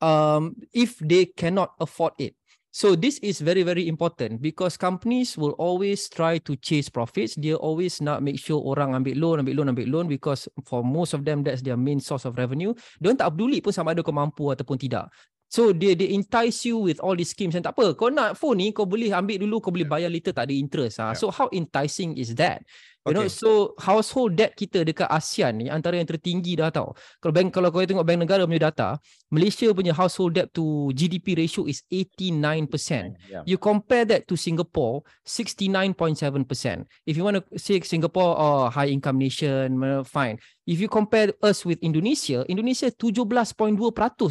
um, 0.02 0.58
if 0.74 0.98
they 1.02 1.30
cannot 1.30 1.74
afford 1.78 2.18
it 2.18 2.34
So 2.72 2.94
this 2.94 3.18
is 3.26 3.42
very 3.42 3.64
very 3.64 3.88
important 3.90 4.44
because 4.44 4.78
companies 4.78 5.34
will 5.34 5.56
always 5.58 6.06
try 6.12 6.38
to 6.46 6.54
chase 6.60 6.92
profits. 6.92 7.34
Dia 7.34 7.58
always 7.58 8.04
nak 8.04 8.22
make 8.22 8.38
sure 8.38 8.62
orang 8.62 8.94
ambil 8.94 9.18
loan, 9.18 9.36
ambil 9.42 9.64
loan, 9.64 9.70
ambil 9.74 9.88
loan 9.90 10.06
because 10.06 10.46
for 10.68 10.86
most 10.86 11.18
of 11.18 11.26
them 11.26 11.42
that's 11.42 11.66
their 11.66 11.80
main 11.80 11.98
source 11.98 12.28
of 12.28 12.38
revenue. 12.38 12.76
Dia 13.02 13.18
tak 13.18 13.34
peduli 13.34 13.64
pun 13.64 13.74
sama 13.74 13.98
ada 13.98 14.06
kau 14.06 14.14
mampu 14.14 14.52
ataupun 14.54 14.78
tidak. 14.78 15.10
So 15.48 15.72
dia 15.72 15.96
dia 15.96 16.12
entice 16.12 16.68
you 16.68 16.76
with 16.76 17.00
all 17.00 17.16
these 17.16 17.32
schemes 17.32 17.56
and 17.56 17.64
tak 17.64 17.72
apa. 17.80 17.96
Kau 17.96 18.12
nak 18.12 18.36
phone 18.36 18.60
ni 18.60 18.76
kau 18.76 18.84
boleh 18.84 19.16
ambil 19.16 19.40
dulu 19.40 19.64
kau 19.64 19.72
boleh 19.72 19.88
bayar 19.88 20.12
later 20.12 20.36
tak 20.36 20.52
ada 20.52 20.54
interest 20.54 21.00
ah. 21.00 21.16
Yeah. 21.16 21.20
So 21.24 21.32
how 21.32 21.48
enticing 21.56 22.20
is 22.20 22.36
that? 22.36 22.68
You 23.08 23.16
know, 23.16 23.28
so 23.32 23.72
household 23.80 24.36
debt 24.36 24.54
kita 24.54 24.84
dekat 24.84 25.08
ASEAN 25.08 25.64
ni 25.64 25.68
antara 25.72 25.96
yang 25.96 26.08
tertinggi 26.08 26.60
dah 26.60 26.70
tau. 26.70 26.92
Kalau 27.24 27.34
bank 27.34 27.56
kalau 27.56 27.72
kau 27.72 27.84
tengok 27.84 28.04
bank 28.04 28.20
negara 28.28 28.44
punya 28.44 28.68
data, 28.68 29.00
Malaysia 29.32 29.72
punya 29.72 29.96
household 29.96 30.36
debt 30.36 30.52
to 30.52 30.92
GDP 30.92 31.40
ratio 31.40 31.68
is 31.68 31.84
89%. 31.88 33.16
Yeah. 33.32 33.44
You 33.48 33.56
compare 33.60 34.04
that 34.12 34.28
to 34.28 34.36
Singapore, 34.36 35.08
69.7%. 35.24 36.84
If 37.08 37.16
you 37.16 37.24
want 37.24 37.40
to 37.40 37.44
say 37.56 37.80
Singapore 37.80 38.36
oh, 38.36 38.68
high 38.68 38.92
income 38.92 39.20
nation, 39.20 39.80
fine. 40.04 40.40
If 40.68 40.84
you 40.84 40.92
compare 40.92 41.32
us 41.40 41.64
with 41.64 41.80
Indonesia, 41.80 42.44
Indonesia 42.52 42.92
17.2% 42.92 43.80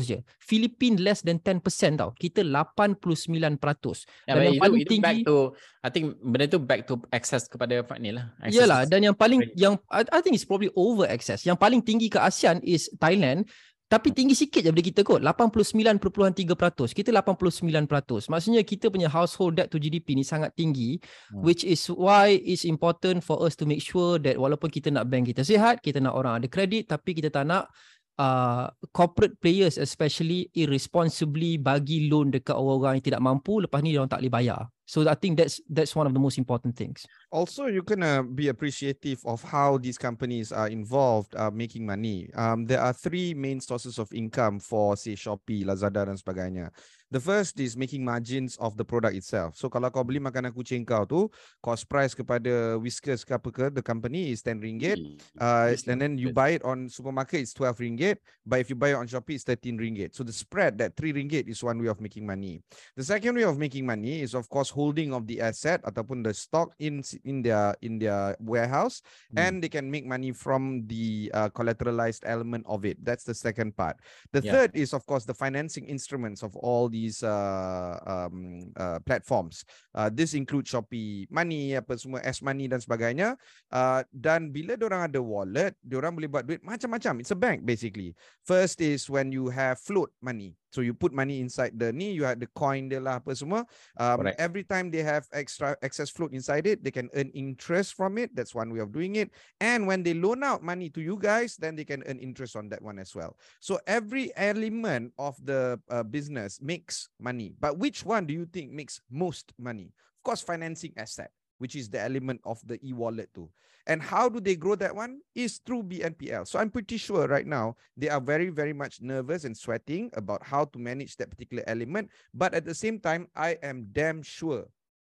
je. 0.05 0.21
Philippines 0.37 1.01
less 1.01 1.25
than 1.25 1.41
10% 1.41 1.65
tau. 1.97 2.13
Kita 2.13 2.45
89%. 2.45 4.05
Yeah, 4.29 4.37
Dan 4.37 4.43
yang 4.45 4.61
paling 4.61 4.81
itu 4.85 5.01
back 5.01 5.17
tinggi- 5.17 5.25
to 5.25 5.37
I 5.81 5.89
think 5.89 6.05
benda 6.21 6.45
tu 6.45 6.61
back 6.61 6.85
to 6.93 7.01
access 7.09 7.49
kepada 7.49 7.81
ni 7.97 8.13
lah. 8.13 8.37
Access 8.45 8.53
Yalah 8.53 8.81
dan 8.85 9.01
yang 9.01 9.17
paling 9.17 9.49
yang 9.57 9.81
I, 9.89 10.05
I 10.13 10.21
think 10.21 10.37
it's 10.37 10.45
probably 10.45 10.69
over 10.77 11.09
access. 11.09 11.49
Yang 11.49 11.57
paling 11.57 11.81
tinggi 11.81 12.13
ke 12.13 12.21
ASEAN 12.21 12.61
is 12.61 12.93
Thailand 13.01 13.49
tapi 13.87 14.11
tinggi 14.11 14.35
sikit 14.35 14.67
je 14.67 14.75
daripada 14.75 14.83
kita 14.83 15.01
kot 15.07 15.23
89.3%. 15.23 16.91
Kita 16.91 17.15
89%. 17.15 18.27
Maksudnya 18.27 18.63
kita 18.67 18.91
punya 18.91 19.07
household 19.07 19.63
debt 19.63 19.71
to 19.71 19.79
GDP 19.79 20.19
ni 20.19 20.27
sangat 20.27 20.51
tinggi 20.59 20.99
Hmm. 21.31 21.43
which 21.43 21.63
is 21.63 21.87
why 21.91 22.35
it's 22.43 22.67
important 22.67 23.23
for 23.23 23.39
us 23.47 23.55
to 23.55 23.63
make 23.67 23.83
sure 23.83 24.19
that 24.19 24.35
walaupun 24.39 24.71
kita 24.71 24.91
nak 24.91 25.07
bank 25.07 25.31
kita 25.31 25.43
sihat, 25.47 25.79
kita 25.83 26.03
nak 26.03 26.15
orang 26.19 26.43
ada 26.43 26.47
kredit 26.51 26.91
tapi 26.91 27.15
kita 27.15 27.31
tak 27.31 27.47
nak 27.47 27.71
uh, 28.19 28.71
corporate 28.91 29.39
players 29.39 29.79
especially 29.79 30.51
irresponsibly 30.55 31.59
bagi 31.59 32.11
loan 32.11 32.35
dekat 32.35 32.55
orang-orang 32.55 32.99
yang 33.01 33.07
tidak 33.07 33.23
mampu 33.23 33.63
lepas 33.63 33.81
ni 33.83 33.95
dia 33.95 34.03
orang 34.03 34.11
tak 34.11 34.21
boleh 34.23 34.35
bayar. 34.35 34.61
So 34.87 35.03
I 35.09 35.15
think 35.19 35.37
that's 35.37 35.61
that's 35.69 35.99
one 35.99 36.07
of 36.07 36.15
the 36.15 36.23
most 36.23 36.39
important 36.39 36.79
things. 36.79 37.05
Also, 37.35 37.67
you 37.67 37.83
can 37.83 38.03
uh, 38.03 38.23
be 38.23 38.49
appreciative 38.49 39.19
of 39.27 39.43
how 39.43 39.79
these 39.83 39.99
companies 39.99 40.55
are 40.55 40.71
involved 40.71 41.35
uh, 41.35 41.51
making 41.51 41.85
money. 41.85 42.31
Um, 42.39 42.65
there 42.65 42.81
are 42.81 42.95
three 42.95 43.35
main 43.35 43.59
sources 43.61 43.99
of 43.99 44.07
income 44.15 44.63
for, 44.63 44.97
say, 44.97 45.19
Shopee, 45.19 45.67
Lazada 45.67 46.07
dan 46.07 46.15
sebagainya. 46.15 46.71
The 47.11 47.23
first 47.23 47.59
is 47.63 47.77
making 47.79 48.03
margins 48.03 48.59
of 48.59 48.75
the 48.75 48.83
product 48.83 49.15
itself. 49.15 49.55
So 49.55 49.71
kalau 49.71 49.95
kau 49.95 50.03
beli 50.03 50.19
makanan 50.19 50.51
kucing 50.51 50.83
kau 50.83 51.07
tu, 51.07 51.31
cost 51.63 51.87
price 51.87 52.19
kepada 52.19 52.75
Whiskas 52.83 53.23
ke 53.23 53.31
apa 53.31 53.51
ke, 53.55 53.65
the 53.71 53.83
company 53.83 54.35
is 54.35 54.43
10 54.43 54.59
ringgit. 54.59 54.99
Uh, 55.39 55.71
Yes, 55.71 55.87
and 55.87 56.03
then 56.03 56.19
you 56.19 56.35
buy 56.35 56.59
it 56.59 56.67
on 56.67 56.91
supermarket, 56.91 57.47
it's 57.47 57.55
12 57.55 57.79
ringgit. 57.79 58.19
But 58.43 58.59
if 58.59 58.71
you 58.71 58.75
buy 58.75 58.91
it 58.91 58.99
on 58.99 59.07
Shopee, 59.07 59.39
it's 59.39 59.47
13 59.47 59.79
ringgit. 59.79 60.19
So 60.19 60.27
the 60.27 60.35
spread, 60.35 60.79
that 60.83 60.99
3 60.99 61.15
ringgit 61.15 61.47
is 61.47 61.63
one 61.63 61.79
way 61.79 61.87
of 61.87 62.03
making 62.03 62.27
money. 62.27 62.59
The 62.99 63.07
second 63.07 63.39
way 63.39 63.47
of 63.47 63.55
making 63.55 63.87
money 63.87 64.27
is 64.27 64.35
of 64.35 64.51
course 64.51 64.75
holding 64.77 65.17
of 65.17 65.25
the 65.25 65.41
asset 65.41 65.81
ataupun 65.89 66.21
the 66.21 66.37
stock 66.37 66.77
in 66.77 67.01
in 67.25 67.41
their 67.41 67.73
in 67.81 67.97
their 67.97 68.37
warehouse 68.45 69.01
Hmm. 69.33 69.41
and 69.41 69.55
they 69.65 69.73
can 69.73 69.89
make 69.89 70.05
money 70.05 70.37
from 70.37 70.85
the 70.85 71.33
uh, 71.33 71.49
collateralized 71.49 72.29
element 72.29 72.61
of 72.69 72.85
it. 72.85 73.01
That's 73.01 73.25
the 73.25 73.33
second 73.33 73.73
part. 73.73 73.97
The 74.37 74.45
Yeah. 74.45 74.53
third 74.53 74.71
is 74.77 74.93
of 74.93 75.09
course 75.09 75.25
the 75.25 75.33
financing 75.33 75.89
instruments 75.89 76.45
of 76.45 76.53
all 76.61 76.93
these 76.93 77.25
uh, 77.25 77.97
um, 78.05 78.69
uh, 78.77 79.01
platforms. 79.09 79.65
Uh, 79.97 80.13
this 80.13 80.37
includes 80.37 80.69
Shopee 80.69 81.25
Money, 81.33 81.73
apa 81.73 81.97
semua 81.97 82.21
S 82.21 82.45
Money 82.45 82.69
dan 82.69 82.85
sebagainya. 82.85 83.41
Uh, 83.73 84.05
dan 84.13 84.53
bila 84.53 84.77
orang 84.85 85.09
ada 85.09 85.23
wallet, 85.23 85.73
orang 85.89 86.13
boleh 86.13 86.29
buat 86.29 86.45
duit 86.45 86.61
macam-macam. 86.61 87.25
It's 87.25 87.33
a 87.33 87.39
bank 87.39 87.65
basically. 87.65 88.13
First 88.45 88.83
is 88.83 89.09
when 89.09 89.33
you 89.33 89.49
have 89.49 89.81
float 89.81 90.13
money. 90.21 90.59
So 90.77 90.85
you 90.85 90.93
put 90.93 91.17
money 91.17 91.41
inside 91.41 91.81
the 91.81 91.89
ni, 91.89 92.13
you 92.13 92.29
have 92.29 92.37
the 92.37 92.53
coin 92.53 92.93
dia 92.93 93.01
lah 93.01 93.17
apa 93.25 93.33
semua. 93.33 93.65
Um, 93.97 94.29
Correct. 94.29 94.37
every 94.37 94.61
time 94.61 94.93
they 94.93 95.01
have 95.01 95.25
extra 95.33 95.73
excess 95.81 96.13
float 96.13 96.37
inside 96.37 96.69
it, 96.69 96.85
they 96.85 96.93
can 96.93 97.09
earn 97.17 97.33
interest 97.33 97.97
from 97.97 98.21
it. 98.21 98.37
That's 98.37 98.53
one 98.53 98.69
way 98.69 98.85
of 98.85 98.93
doing 98.93 99.17
it. 99.17 99.33
And 99.57 99.89
when 99.89 100.05
they 100.05 100.13
loan 100.13 100.45
out 100.45 100.61
money 100.61 100.93
to 100.93 101.01
you 101.01 101.17
guys, 101.17 101.57
then 101.57 101.81
they 101.81 101.89
can 101.89 102.05
earn 102.05 102.21
interest 102.21 102.61
on 102.61 102.69
that 102.77 102.85
one 102.85 103.01
as 103.01 103.17
well. 103.17 103.41
So 103.65 103.81
every 103.89 104.37
element 104.37 105.17
of 105.17 105.41
the 105.41 105.81
uh, 105.89 106.05
business 106.05 106.61
makes 106.61 107.09
money. 107.17 107.57
But 107.57 107.81
which 107.81 108.05
one 108.05 108.29
do 108.29 108.37
you 108.37 108.45
think 108.45 108.69
makes 108.69 109.01
most 109.09 109.57
money? 109.57 109.97
Of 109.97 110.21
course, 110.29 110.45
financing 110.45 110.93
asset, 111.01 111.33
which 111.59 111.75
is 111.75 111.89
the 111.89 112.01
element 112.01 112.41
of 112.45 112.61
the 112.67 112.79
e-wallet 112.85 113.33
too. 113.35 113.49
And 113.87 114.03
how 114.03 114.29
do 114.29 114.41
they 114.43 114.57
grow 114.57 114.75
that 114.77 114.95
one? 114.95 115.23
Is 115.35 115.59
through 115.63 115.85
BNPL. 115.85 116.47
So 116.47 116.59
I'm 116.59 116.71
pretty 116.71 116.97
sure 116.99 117.29
right 117.29 117.47
now 117.47 117.77
they 117.97 118.11
are 118.11 118.21
very, 118.21 118.51
very 118.51 118.73
much 118.73 119.01
nervous 119.01 119.45
and 119.45 119.57
sweating 119.57 120.11
about 120.19 120.43
how 120.43 120.67
to 120.67 120.79
manage 120.79 121.17
that 121.17 121.31
particular 121.31 121.63
element. 121.67 122.11
But 122.35 122.53
at 122.55 122.65
the 122.67 122.75
same 122.75 122.99
time, 122.99 123.29
I 123.37 123.59
am 123.63 123.87
damn 123.95 124.23
sure 124.23 124.67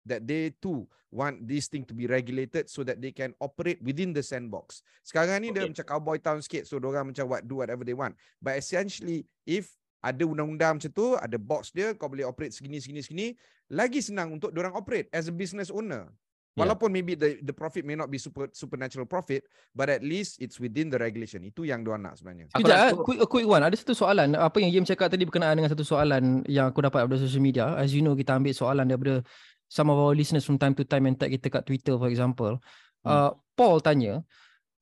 that 0.05 0.25
they 0.27 0.51
too 0.59 0.87
want 1.13 1.47
this 1.47 1.69
thing 1.69 1.85
to 1.85 1.93
be 1.93 2.09
regulated 2.09 2.67
so 2.67 2.81
that 2.83 2.99
they 2.99 3.13
can 3.13 3.37
operate 3.39 3.77
within 3.85 4.11
the 4.11 4.25
sandbox. 4.25 4.81
Sekarang 5.05 5.37
ni 5.39 5.53
dia 5.53 5.63
Okay. 5.63 5.69
macam 5.69 5.85
cowboy 5.85 6.17
town 6.17 6.41
sikit 6.41 6.65
so 6.65 6.81
orang 6.81 7.13
macam 7.13 7.29
what 7.29 7.45
do 7.45 7.61
whatever 7.61 7.85
they 7.85 7.93
want. 7.93 8.17
But 8.41 8.57
essentially 8.57 9.29
if 9.45 9.69
ada 10.03 10.27
undang-undang 10.27 10.81
macam 10.81 10.91
tu, 10.91 11.15
ada 11.15 11.37
box 11.39 11.71
dia, 11.71 11.95
kau 11.95 12.11
boleh 12.11 12.27
operate 12.27 12.51
segini 12.51 12.83
segini 12.83 12.99
segini, 12.99 13.27
lagi 13.71 14.03
senang 14.03 14.35
untuk 14.35 14.51
orang 14.51 14.75
operate 14.75 15.07
as 15.15 15.31
a 15.31 15.33
business 15.33 15.71
owner. 15.71 16.11
Yeah. 16.53 16.69
Walaupun 16.69 16.93
maybe 16.93 17.17
the 17.17 17.41
the 17.41 17.49
profit 17.49 17.81
may 17.81 17.97
not 17.97 18.13
be 18.13 18.21
super 18.21 18.45
supernatural 18.53 19.09
profit, 19.09 19.41
but 19.73 19.89
at 19.89 20.05
least 20.05 20.37
it's 20.37 20.61
within 20.61 20.93
the 20.93 21.01
regulation. 21.01 21.41
Itu 21.41 21.65
yang 21.65 21.81
dia 21.81 21.97
nak 21.97 22.13
sebenarnya. 22.21 22.45
Aku 22.53 22.61
Sekejap, 22.61 22.77
nak 22.77 22.85
eh, 22.85 22.93
quick, 23.01 23.19
a 23.25 23.27
quick 23.27 23.47
one. 23.49 23.65
Ada 23.65 23.75
satu 23.81 23.97
soalan. 23.97 24.37
Apa 24.37 24.61
yang 24.61 24.69
Yim 24.69 24.85
cakap 24.85 25.09
tadi 25.09 25.25
berkenaan 25.25 25.57
dengan 25.57 25.73
satu 25.73 25.81
soalan 25.81 26.45
yang 26.45 26.69
aku 26.69 26.85
dapat 26.85 27.09
daripada 27.09 27.25
social 27.25 27.41
media. 27.41 27.73
As 27.73 27.89
you 27.89 28.05
know, 28.05 28.13
kita 28.13 28.37
ambil 28.37 28.53
soalan 28.53 28.85
daripada 28.85 29.25
some 29.65 29.89
of 29.89 29.97
our 29.97 30.13
listeners 30.13 30.45
from 30.45 30.61
time 30.61 30.77
to 30.77 30.85
time 30.85 31.09
and 31.09 31.17
tag 31.17 31.33
kita 31.33 31.49
kat 31.49 31.65
Twitter, 31.65 31.97
for 31.97 32.05
example. 32.05 32.61
Uh, 33.01 33.33
Paul 33.57 33.81
tanya, 33.81 34.21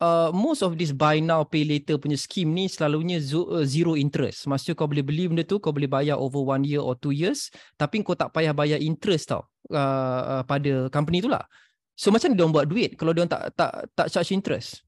uh, 0.02 0.34
most 0.34 0.66
of 0.66 0.76
this 0.76 0.92
buy 0.92 1.22
now, 1.22 1.46
pay 1.46 1.64
later 1.64 2.02
punya 2.02 2.18
scheme 2.18 2.52
ni 2.52 2.66
selalunya 2.68 3.22
uh, 3.22 3.64
zero 3.64 3.94
interest. 3.94 4.50
Maksudnya 4.50 4.76
kau 4.76 4.90
boleh 4.90 5.06
beli 5.06 5.30
benda 5.30 5.46
tu, 5.46 5.62
kau 5.62 5.72
boleh 5.72 5.88
bayar 5.88 6.18
over 6.18 6.42
one 6.42 6.66
year 6.66 6.82
or 6.82 6.98
two 6.98 7.14
years, 7.14 7.54
tapi 7.78 8.02
kau 8.02 8.18
tak 8.18 8.34
payah 8.34 8.52
bayar 8.52 8.82
interest 8.82 9.32
tau 9.32 9.46
uh, 9.72 10.42
uh, 10.42 10.44
pada 10.44 10.90
company 10.90 11.22
tu 11.22 11.30
lah. 11.30 11.46
So 11.96 12.10
macam 12.10 12.34
dia 12.34 12.50
buat 12.50 12.66
duit 12.66 12.98
kalau 12.98 13.14
dia 13.14 13.30
tak 13.30 13.54
tak 13.54 13.72
tak 13.94 14.08
charge 14.10 14.34
interest? 14.34 14.82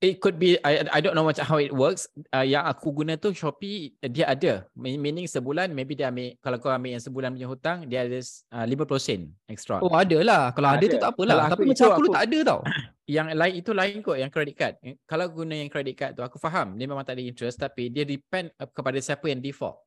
It 0.00 0.16
could 0.16 0.40
be 0.40 0.56
I 0.64 0.88
I 0.88 0.98
don't 1.04 1.12
know 1.12 1.28
macam 1.28 1.44
how 1.44 1.60
it 1.60 1.76
works. 1.76 2.08
Uh, 2.32 2.40
yang 2.40 2.64
aku 2.64 2.88
guna 2.88 3.20
tu 3.20 3.36
Shopee 3.36 3.92
dia 4.00 4.32
ada. 4.32 4.64
Mean- 4.72 4.96
Meaning 4.96 5.28
sebulan 5.28 5.68
maybe 5.70 5.92
dia 5.92 6.08
ambil 6.08 6.40
kalau 6.40 6.56
kau 6.56 6.72
ambil 6.72 6.96
yang 6.96 7.04
sebulan 7.04 7.36
punya 7.36 7.44
hutang 7.44 7.84
dia 7.84 8.08
ada 8.08 8.16
uh, 8.16 8.64
5% 8.64 9.28
extra. 9.44 9.76
Oh 9.84 9.92
ada 9.92 10.16
lah. 10.24 10.56
Kalau 10.56 10.72
ada, 10.72 10.80
tu 10.80 10.96
Ada. 10.96 11.04
tak 11.04 11.12
Kalau 11.12 11.20
apalah. 11.20 11.36
aku 11.44 11.52
Tapi 11.52 11.62
itu 11.62 11.70
macam 11.70 11.84
aku, 11.84 11.92
aku- 11.92 12.00
aku 12.00 12.16
tak 12.16 12.24
ada 12.24 12.38
tau. 12.48 12.60
Yang 13.10 13.26
lain 13.34 13.54
itu 13.58 13.70
lain 13.74 13.94
kot 14.06 14.16
yang 14.16 14.30
credit 14.30 14.54
card. 14.54 14.74
Kalau 15.02 15.26
guna 15.26 15.58
yang 15.58 15.66
credit 15.66 15.98
card 15.98 16.12
tu 16.14 16.22
aku 16.22 16.38
faham 16.38 16.78
dia 16.78 16.86
memang 16.86 17.02
tak 17.02 17.18
ada 17.18 17.26
interest 17.26 17.58
tapi 17.58 17.90
dia 17.90 18.06
depend 18.06 18.54
kepada 18.70 19.02
siapa 19.02 19.26
yang 19.26 19.42
default. 19.42 19.82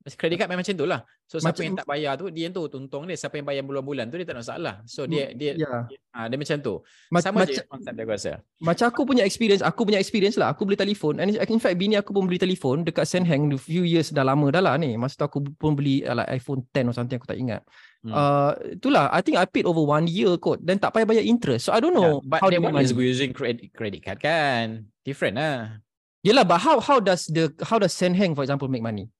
Credit 0.00 0.40
card 0.40 0.48
memang 0.48 0.64
macam 0.64 0.76
tu 0.80 0.88
lah. 0.88 1.00
So 1.28 1.36
siapa 1.36 1.60
Macam- 1.60 1.66
yang 1.68 1.76
tak 1.76 1.86
bayar 1.86 2.12
tu 2.16 2.32
dia 2.32 2.48
yang 2.48 2.56
tu 2.56 2.64
untung 2.64 3.04
dia. 3.04 3.20
Siapa 3.20 3.36
yang 3.36 3.44
bayar 3.44 3.62
bulan-bulan 3.62 4.08
tu 4.08 4.16
dia 4.16 4.24
tak 4.24 4.32
ada 4.32 4.40
masalah. 4.40 4.74
So 4.88 5.04
dia 5.04 5.36
dia 5.36 5.52
Ya. 5.60 5.92
ah 6.10 6.24
dia 6.24 6.40
macam 6.40 6.56
tu. 6.58 6.80
Ma- 7.12 7.20
Sama 7.20 7.44
macam 7.44 7.52
je 7.52 7.60
konsep 7.68 7.92
dia 7.92 8.02
aku 8.02 8.12
rasa. 8.16 8.32
macam 8.58 8.84
aku 8.88 9.00
punya 9.04 9.22
experience, 9.22 9.60
aku 9.60 9.84
punya 9.84 10.00
experience 10.00 10.40
lah. 10.40 10.48
Aku 10.50 10.64
beli 10.64 10.80
telefon. 10.80 11.20
And 11.20 11.36
in 11.36 11.60
fact 11.60 11.76
bini 11.76 12.00
aku 12.00 12.10
pun 12.10 12.24
beli 12.24 12.40
telefon 12.40 12.80
dekat 12.80 13.04
Senheng 13.04 13.52
the 13.52 13.60
few 13.60 13.84
years 13.84 14.08
dah 14.08 14.24
lama 14.24 14.48
dah 14.48 14.64
lah 14.64 14.74
ni. 14.74 14.96
Masa 14.96 15.20
tu 15.20 15.24
aku 15.28 15.38
pun 15.52 15.76
beli 15.76 16.00
uh, 16.00 16.16
like 16.16 16.32
iPhone 16.32 16.64
10 16.72 16.88
or 16.88 16.94
something 16.96 17.20
aku 17.20 17.28
tak 17.28 17.36
ingat. 17.36 17.60
Hmm. 18.00 18.16
Uh, 18.16 18.50
itulah 18.72 19.12
I 19.12 19.20
think 19.20 19.36
I 19.36 19.44
paid 19.44 19.68
over 19.68 19.84
one 19.84 20.08
year 20.08 20.32
kot 20.40 20.64
dan 20.64 20.80
tak 20.80 20.96
payah 20.96 21.04
bayar 21.04 21.20
interest. 21.20 21.68
So 21.68 21.76
I 21.76 21.84
don't 21.84 21.92
know 21.92 22.24
Yeah, 22.24 22.24
but 22.24 22.40
how 22.40 22.48
they 22.48 22.56
one 22.56 22.72
is 22.80 22.96
using 22.96 23.36
credit 23.36 23.68
credit 23.76 24.00
card 24.00 24.16
kan. 24.16 24.88
Different 25.04 25.36
lah. 25.36 25.84
Yelah, 26.20 26.44
but 26.44 26.56
how 26.58 26.80
how 26.80 27.00
does 27.00 27.28
the 27.28 27.52
how 27.60 27.76
does 27.76 27.92
Senheng 27.92 28.32
for 28.32 28.40
example 28.40 28.64
make 28.66 28.80
money? 28.80 29.12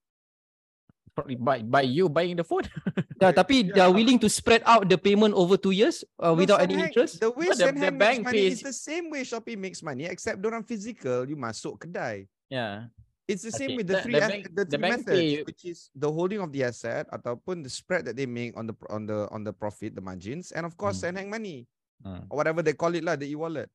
Probably 1.21 1.37
by 1.37 1.61
by 1.61 1.85
you 1.85 2.09
buying 2.09 2.41
the 2.41 2.45
phone. 2.49 2.65
Yeah, 3.21 3.37
tapi 3.37 3.69
Yeah. 3.69 3.73
they 3.77 3.83
are 3.85 3.93
willing 3.93 4.17
to 4.17 4.33
spread 4.33 4.65
out 4.65 4.89
the 4.89 4.97
payment 4.97 5.37
over 5.37 5.61
two 5.61 5.77
years 5.77 6.01
uh, 6.17 6.33
No, 6.33 6.41
without 6.41 6.65
any 6.65 6.73
Senheng- 6.73 6.89
interest. 6.89 7.21
The 7.21 7.29
way 7.29 7.53
No, 7.53 7.61
the- 7.61 7.77
the 7.77 7.93
bank 7.93 8.25
makes 8.25 8.29
money 8.33 8.41
pays- 8.49 8.57
is 8.57 8.65
the 8.65 8.73
same 8.73 9.13
way 9.13 9.21
Shopee 9.29 9.61
makes 9.61 9.85
money 9.85 10.09
except 10.09 10.41
orang 10.41 10.65
physical 10.65 11.29
you 11.29 11.37
masuk 11.37 11.85
kedai. 11.85 12.25
yeah. 12.49 12.89
It's 13.29 13.45
the 13.45 13.53
same 13.53 13.77
Okay, 13.77 13.85
with 13.85 13.87
the 13.93 14.01
the- 14.01 14.03
three 14.03 14.17
the 14.17 14.23
as- 14.25 14.31
bank- 14.33 14.49
the 14.51 14.55
the 14.57 14.65
three 14.67 14.81
bank 14.81 14.93
methods, 15.05 15.21
pay- 15.21 15.45
which 15.45 15.63
is 15.63 15.79
the 15.93 16.09
holding 16.09 16.41
of 16.41 16.49
the 16.51 16.65
asset 16.65 17.07
ataupun 17.13 17.61
the 17.63 17.69
spread 17.71 18.09
that 18.09 18.17
they 18.17 18.25
make 18.27 18.57
on 18.57 18.65
the 18.67 18.75
on 18.89 19.05
the 19.05 19.29
on 19.31 19.45
the 19.45 19.53
profit, 19.53 19.93
the 19.93 20.03
margins, 20.03 20.51
and 20.51 20.65
of 20.65 20.73
course 20.75 21.05
Hmm. 21.05 21.13
Senheng 21.13 21.29
money 21.31 21.69
Hmm. 22.03 22.25
or 22.27 22.41
whatever 22.41 22.65
they 22.65 22.73
call 22.75 22.91
it 22.91 23.05
lah, 23.05 23.15
the 23.21 23.29
e-wallet. 23.29 23.69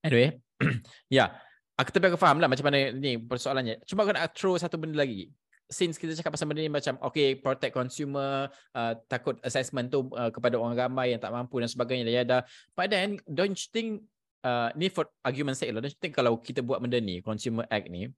Anyway, 0.00 0.38
ya. 1.10 1.34
Aku 1.74 1.90
tapi 1.90 2.08
aku 2.08 2.16
faham 2.16 2.38
lah 2.38 2.46
macam 2.46 2.62
mana 2.70 2.94
ni 2.94 3.18
persoalannya. 3.18 3.82
Cuma 3.84 4.06
aku 4.06 4.14
nak 4.14 4.30
throw 4.32 4.54
satu 4.54 4.78
benda 4.78 5.02
lagi. 5.02 5.28
Since 5.72 5.96
kita 5.96 6.12
cakap 6.12 6.36
pasal 6.36 6.46
benda 6.52 6.60
ni 6.60 6.68
macam 6.68 7.00
okay 7.00 7.32
protect 7.32 7.72
consumer, 7.72 8.52
uh, 8.76 8.92
takut 9.08 9.40
assessment 9.40 9.88
tu 9.88 10.12
uh, 10.12 10.28
kepada 10.28 10.60
orang 10.60 10.76
ramai 10.76 11.16
yang 11.16 11.20
tak 11.24 11.32
mampu 11.32 11.56
dan 11.64 11.72
sebagainya 11.72 12.12
ya 12.12 12.22
dah. 12.28 12.42
But 12.76 12.92
then 12.92 13.16
don't 13.24 13.56
you 13.56 13.68
think 13.72 14.04
uh, 14.44 14.68
ni 14.76 14.92
for 14.92 15.08
argument 15.24 15.56
sake 15.56 15.72
lah. 15.72 15.80
Don't 15.80 15.96
you 15.96 16.02
think 16.02 16.12
kalau 16.12 16.36
kita 16.36 16.60
buat 16.60 16.84
benda 16.84 17.00
ni 17.00 17.24
consumer 17.24 17.64
act 17.72 17.88
ni 17.88 18.12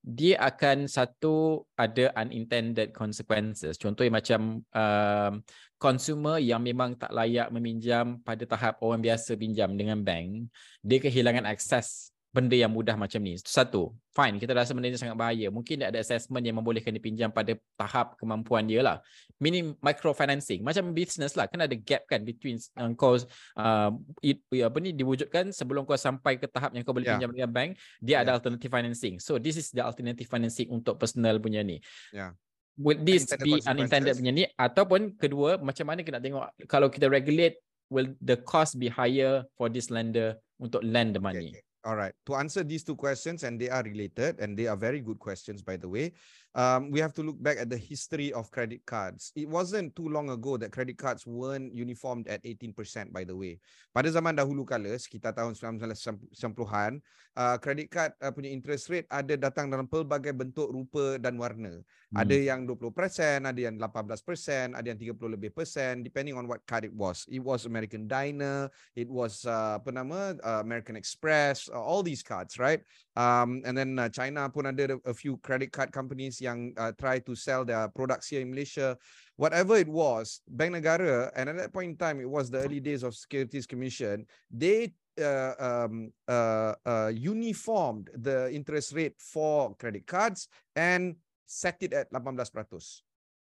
dia 0.00 0.40
akan 0.40 0.88
satu 0.88 1.60
ada 1.76 2.08
unintended 2.16 2.96
consequences. 2.96 3.76
Contohnya 3.76 4.16
macam 4.16 4.64
um, 4.72 5.32
consumer 5.76 6.40
yang 6.40 6.64
memang 6.64 6.96
tak 6.96 7.12
layak 7.12 7.52
meminjam 7.52 8.16
pada 8.24 8.48
tahap 8.48 8.80
orang 8.80 9.04
biasa 9.04 9.36
pinjam 9.36 9.76
dengan 9.76 10.00
bank, 10.00 10.48
dia 10.80 10.98
kehilangan 11.04 11.44
akses 11.44 12.09
benda 12.30 12.54
yang 12.54 12.70
mudah 12.70 12.94
macam 12.94 13.18
ni. 13.18 13.34
Satu. 13.42 13.90
Fine, 14.14 14.38
kita 14.38 14.54
rasa 14.54 14.70
benda 14.70 14.86
ni 14.86 14.98
sangat 14.98 15.18
bahaya. 15.18 15.50
Mungkin 15.50 15.82
ada 15.82 15.98
assessment 15.98 16.42
yang 16.46 16.58
membolehkan 16.62 16.94
dia 16.94 17.02
pinjam 17.02 17.30
pada 17.30 17.58
tahap 17.74 18.14
kemampuan 18.18 18.66
dia 18.70 18.82
lah. 18.86 18.96
Meaning 19.42 19.74
microfinancing. 19.82 20.62
Macam 20.62 20.94
business 20.94 21.34
lah. 21.34 21.50
Kan 21.50 21.66
ada 21.66 21.74
gap 21.74 22.06
kan 22.06 22.22
between 22.22 22.58
uh, 22.78 22.90
kau 22.94 23.18
uh, 23.58 23.90
it, 24.22 24.38
apa 24.62 24.78
ni 24.78 24.94
diwujudkan 24.94 25.50
sebelum 25.50 25.82
kau 25.82 25.98
sampai 25.98 26.38
ke 26.38 26.46
tahap 26.46 26.70
yang 26.74 26.86
kau 26.86 26.94
boleh 26.94 27.10
Yeah. 27.10 27.18
pinjam 27.18 27.30
dengan 27.34 27.50
bank, 27.50 27.70
dia 27.98 28.22
ada 28.22 28.30
Yeah. 28.30 28.38
alternative 28.38 28.70
financing. 28.70 29.14
So 29.18 29.42
this 29.42 29.58
is 29.58 29.74
the 29.74 29.82
alternative 29.82 30.30
financing 30.30 30.70
untuk 30.70 31.02
personal 31.02 31.42
punya 31.42 31.66
ni. 31.66 31.82
Yeah. 32.14 32.38
Will 32.78 32.96
this 33.02 33.26
be 33.42 33.58
unintended 33.66 34.14
punya 34.16 34.32
ni 34.32 34.44
ataupun 34.54 35.18
kedua 35.18 35.58
macam 35.58 35.84
mana 35.90 36.00
kita 36.06 36.16
nak 36.16 36.24
tengok 36.24 36.44
kalau 36.70 36.88
kita 36.88 37.10
regulate 37.10 37.58
will 37.90 38.08
the 38.22 38.38
cost 38.40 38.78
be 38.78 38.86
higher 38.86 39.42
for 39.58 39.66
this 39.66 39.90
lender 39.90 40.38
untuk 40.62 40.80
lend 40.86 41.12
the 41.12 41.20
Okay, 41.20 41.28
money? 41.28 41.50
okay. 41.52 41.62
All 41.84 41.96
right. 41.96 42.12
To 42.26 42.34
answer 42.34 42.62
these 42.62 42.84
two 42.84 42.94
questions, 42.94 43.42
and 43.42 43.58
they 43.58 43.70
are 43.70 43.82
related, 43.82 44.38
and 44.38 44.56
they 44.56 44.66
are 44.66 44.76
very 44.76 45.00
good 45.00 45.18
questions, 45.18 45.62
by 45.62 45.76
the 45.76 45.88
way. 45.88 46.12
Um, 46.50 46.90
we 46.90 46.98
have 46.98 47.14
to 47.14 47.22
look 47.22 47.38
back 47.38 47.62
at 47.62 47.70
the 47.70 47.78
history 47.78 48.34
of 48.34 48.50
credit 48.50 48.82
cards. 48.82 49.30
It 49.38 49.46
wasn't 49.46 49.94
too 49.94 50.10
long 50.10 50.34
ago 50.34 50.58
that 50.58 50.74
credit 50.74 50.98
cards 50.98 51.22
weren't 51.22 51.70
uniformed 51.70 52.26
at 52.26 52.42
18%, 52.42 52.74
by 53.14 53.22
the 53.22 53.36
way. 53.36 53.62
Pada 53.94 54.10
zaman 54.10 54.34
dahulu 54.34 54.66
kala, 54.66 54.98
sekitar 54.98 55.30
tahun 55.30 55.54
1990-an, 55.54 56.98
uh, 57.38 57.56
credit 57.62 57.86
card 57.86 58.10
uh, 58.18 58.34
punya 58.34 58.50
interest 58.50 58.90
rate 58.90 59.06
ada 59.06 59.38
datang 59.38 59.70
dalam 59.70 59.86
pelbagai 59.86 60.34
bentuk, 60.34 60.74
rupa 60.74 61.22
dan 61.22 61.38
warna. 61.38 61.78
Ada 62.10 62.34
yang 62.34 62.66
20%, 62.66 63.46
ada 63.46 63.54
yang 63.54 63.78
18%, 63.78 64.74
ada 64.74 64.86
yang 64.90 64.98
30 64.98 65.34
lebih 65.38 65.54
persen, 65.54 66.02
depending 66.02 66.34
on 66.34 66.50
what 66.50 66.58
card 66.66 66.82
it 66.82 66.90
was. 66.90 67.22
It 67.30 67.38
was 67.38 67.70
American 67.70 68.10
Diner, 68.10 68.66
it 68.98 69.06
was 69.06 69.46
uh, 69.46 69.78
apa 69.78 69.94
nama 69.94 70.34
uh, 70.42 70.58
American 70.58 70.98
Express, 70.98 71.70
uh, 71.70 71.78
all 71.78 72.02
these 72.02 72.26
cards, 72.26 72.58
right? 72.58 72.82
Um, 73.14 73.62
and 73.62 73.78
then 73.78 73.94
uh, 73.94 74.10
China 74.10 74.50
pun 74.50 74.66
ada 74.66 74.98
a 75.06 75.14
few 75.14 75.38
credit 75.46 75.70
card 75.70 75.94
companies 75.94 76.39
yang 76.40 76.72
uh, 76.76 76.92
try 76.96 77.20
to 77.20 77.36
sell 77.36 77.64
their 77.64 77.88
products 77.88 78.28
here 78.28 78.40
in 78.40 78.50
Malaysia. 78.50 78.96
Whatever 79.36 79.76
it 79.76 79.88
was, 79.88 80.40
Bank 80.48 80.74
Negara, 80.76 81.32
and 81.36 81.48
at 81.48 81.56
that 81.56 81.72
point 81.72 81.92
in 81.92 81.96
time, 81.96 82.20
it 82.20 82.28
was 82.28 82.50
the 82.50 82.60
early 82.60 82.80
days 82.80 83.02
of 83.02 83.16
Securities 83.16 83.64
Commission. 83.64 84.26
They 84.50 84.92
uh, 85.20 85.54
um, 85.58 86.12
uh, 86.28 86.74
uh, 86.84 87.10
uniformed 87.12 88.10
the 88.14 88.52
interest 88.52 88.92
rate 88.92 89.16
for 89.18 89.74
credit 89.76 90.06
cards 90.06 90.48
and 90.76 91.16
set 91.46 91.76
it 91.80 91.92
at 91.92 92.12
18%. 92.12 93.02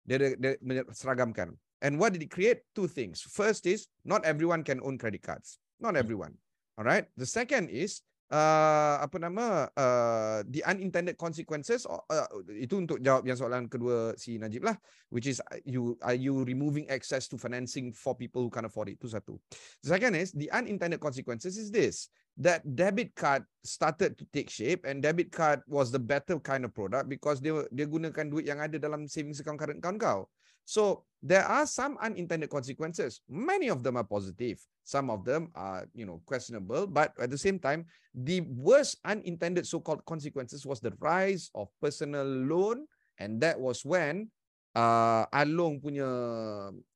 Dia, 0.08 0.16
dia, 0.18 0.36
dia 0.36 0.52
menye- 0.64 0.88
seragamkan. 0.92 1.52
And 1.82 2.00
what 2.00 2.12
did 2.12 2.22
it 2.22 2.30
create? 2.30 2.64
Two 2.74 2.88
things. 2.88 3.20
First 3.22 3.66
is 3.66 3.86
not 4.04 4.24
everyone 4.24 4.64
can 4.64 4.80
own 4.82 4.98
credit 4.98 5.22
cards. 5.22 5.58
Not 5.78 5.96
everyone. 5.96 6.34
All 6.78 6.84
right. 6.84 7.06
The 7.16 7.26
second 7.26 7.70
is 7.70 8.02
uh, 8.32 8.96
apa 9.00 9.16
nama 9.20 9.68
uh, 9.72 10.38
the 10.48 10.64
unintended 10.64 11.16
consequences. 11.16 11.84
Uh, 11.88 12.26
itu 12.52 12.80
untuk 12.80 13.00
jawab 13.00 13.24
yang 13.24 13.36
soalan 13.36 13.66
kedua 13.68 14.14
si 14.16 14.36
Najib 14.36 14.64
lah, 14.64 14.76
which 15.08 15.28
is 15.28 15.40
you 15.64 15.96
are 16.04 16.16
you 16.16 16.44
removing 16.44 16.88
access 16.92 17.26
to 17.28 17.40
financing 17.40 17.92
for 17.92 18.12
people 18.16 18.44
who 18.44 18.52
can't 18.52 18.68
afford 18.68 18.92
it. 18.92 19.00
Itu 19.00 19.10
satu. 19.12 19.36
The 19.84 19.88
second 19.96 20.14
is 20.16 20.32
the 20.32 20.48
unintended 20.52 21.00
consequences 21.00 21.56
is 21.56 21.72
this 21.72 22.12
that 22.38 22.62
debit 22.62 23.18
card 23.18 23.42
started 23.66 24.14
to 24.14 24.24
take 24.30 24.46
shape 24.46 24.86
and 24.86 25.02
debit 25.02 25.34
card 25.34 25.58
was 25.66 25.90
the 25.90 25.98
better 25.98 26.38
kind 26.38 26.62
of 26.62 26.70
product 26.70 27.10
because 27.10 27.42
dia 27.42 27.66
dia 27.74 27.84
gunakan 27.84 28.30
duit 28.30 28.46
yang 28.46 28.62
ada 28.62 28.78
dalam 28.78 29.10
savings 29.10 29.42
account 29.42 29.58
current 29.58 29.82
account 29.82 29.98
kau. 29.98 30.20
So 30.68 31.08
there 31.24 31.48
are 31.48 31.64
some 31.64 31.96
unintended 31.96 32.52
consequences. 32.52 33.24
Many 33.24 33.72
of 33.72 33.80
them 33.80 33.96
are 33.96 34.04
positive. 34.04 34.60
Some 34.84 35.08
of 35.08 35.24
them 35.24 35.48
are, 35.56 35.88
you 35.96 36.04
know, 36.04 36.20
questionable. 36.28 36.86
But 36.86 37.16
at 37.16 37.32
the 37.32 37.40
same 37.40 37.56
time, 37.58 37.88
the 38.12 38.44
worst 38.44 39.00
unintended 39.00 39.64
so-called 39.64 40.04
consequences 40.04 40.68
was 40.68 40.84
the 40.84 40.92
rise 41.00 41.48
of 41.56 41.72
personal 41.80 42.28
loan, 42.28 42.84
and 43.16 43.40
that 43.40 43.58
was 43.58 43.80
when 43.80 44.28
uh, 44.76 45.24
Along 45.32 45.80
punya 45.80 46.04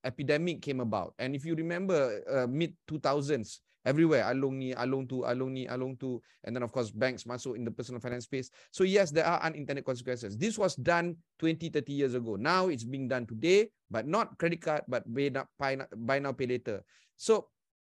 epidemic 0.04 0.60
came 0.60 0.84
about. 0.84 1.16
And 1.16 1.32
if 1.32 1.48
you 1.48 1.56
remember, 1.56 2.20
uh, 2.28 2.44
mid 2.44 2.76
2000s, 2.84 3.64
everywhere 3.84 4.24
Along 4.30 4.58
ni, 4.58 4.72
Along 4.72 5.06
tu, 5.06 5.24
Along 5.26 5.52
ni, 5.52 5.66
Along 5.66 5.96
tu, 5.98 6.20
and 6.44 6.54
then 6.54 6.62
of 6.62 6.72
course 6.72 6.90
banks 6.90 7.24
masuk 7.24 7.56
in 7.56 7.64
the 7.64 7.70
personal 7.70 8.00
finance 8.00 8.24
space. 8.24 8.50
So 8.70 8.84
yes, 8.84 9.10
there 9.10 9.26
are 9.26 9.42
unintended 9.42 9.84
consequences. 9.84 10.36
This 10.38 10.58
was 10.58 10.74
done 10.74 11.16
20, 11.38 11.68
30 11.70 11.92
years 11.92 12.14
ago. 12.14 12.36
Now 12.36 12.68
it's 12.68 12.84
being 12.84 13.08
done 13.08 13.26
today, 13.26 13.70
but 13.90 14.06
not 14.06 14.38
credit 14.38 14.62
card, 14.62 14.82
but 14.86 15.02
buy 15.06 15.28
now, 15.28 15.46
now, 15.60 15.86
buy 15.96 16.18
now 16.18 16.32
pay 16.32 16.46
later. 16.46 16.82
So 17.16 17.48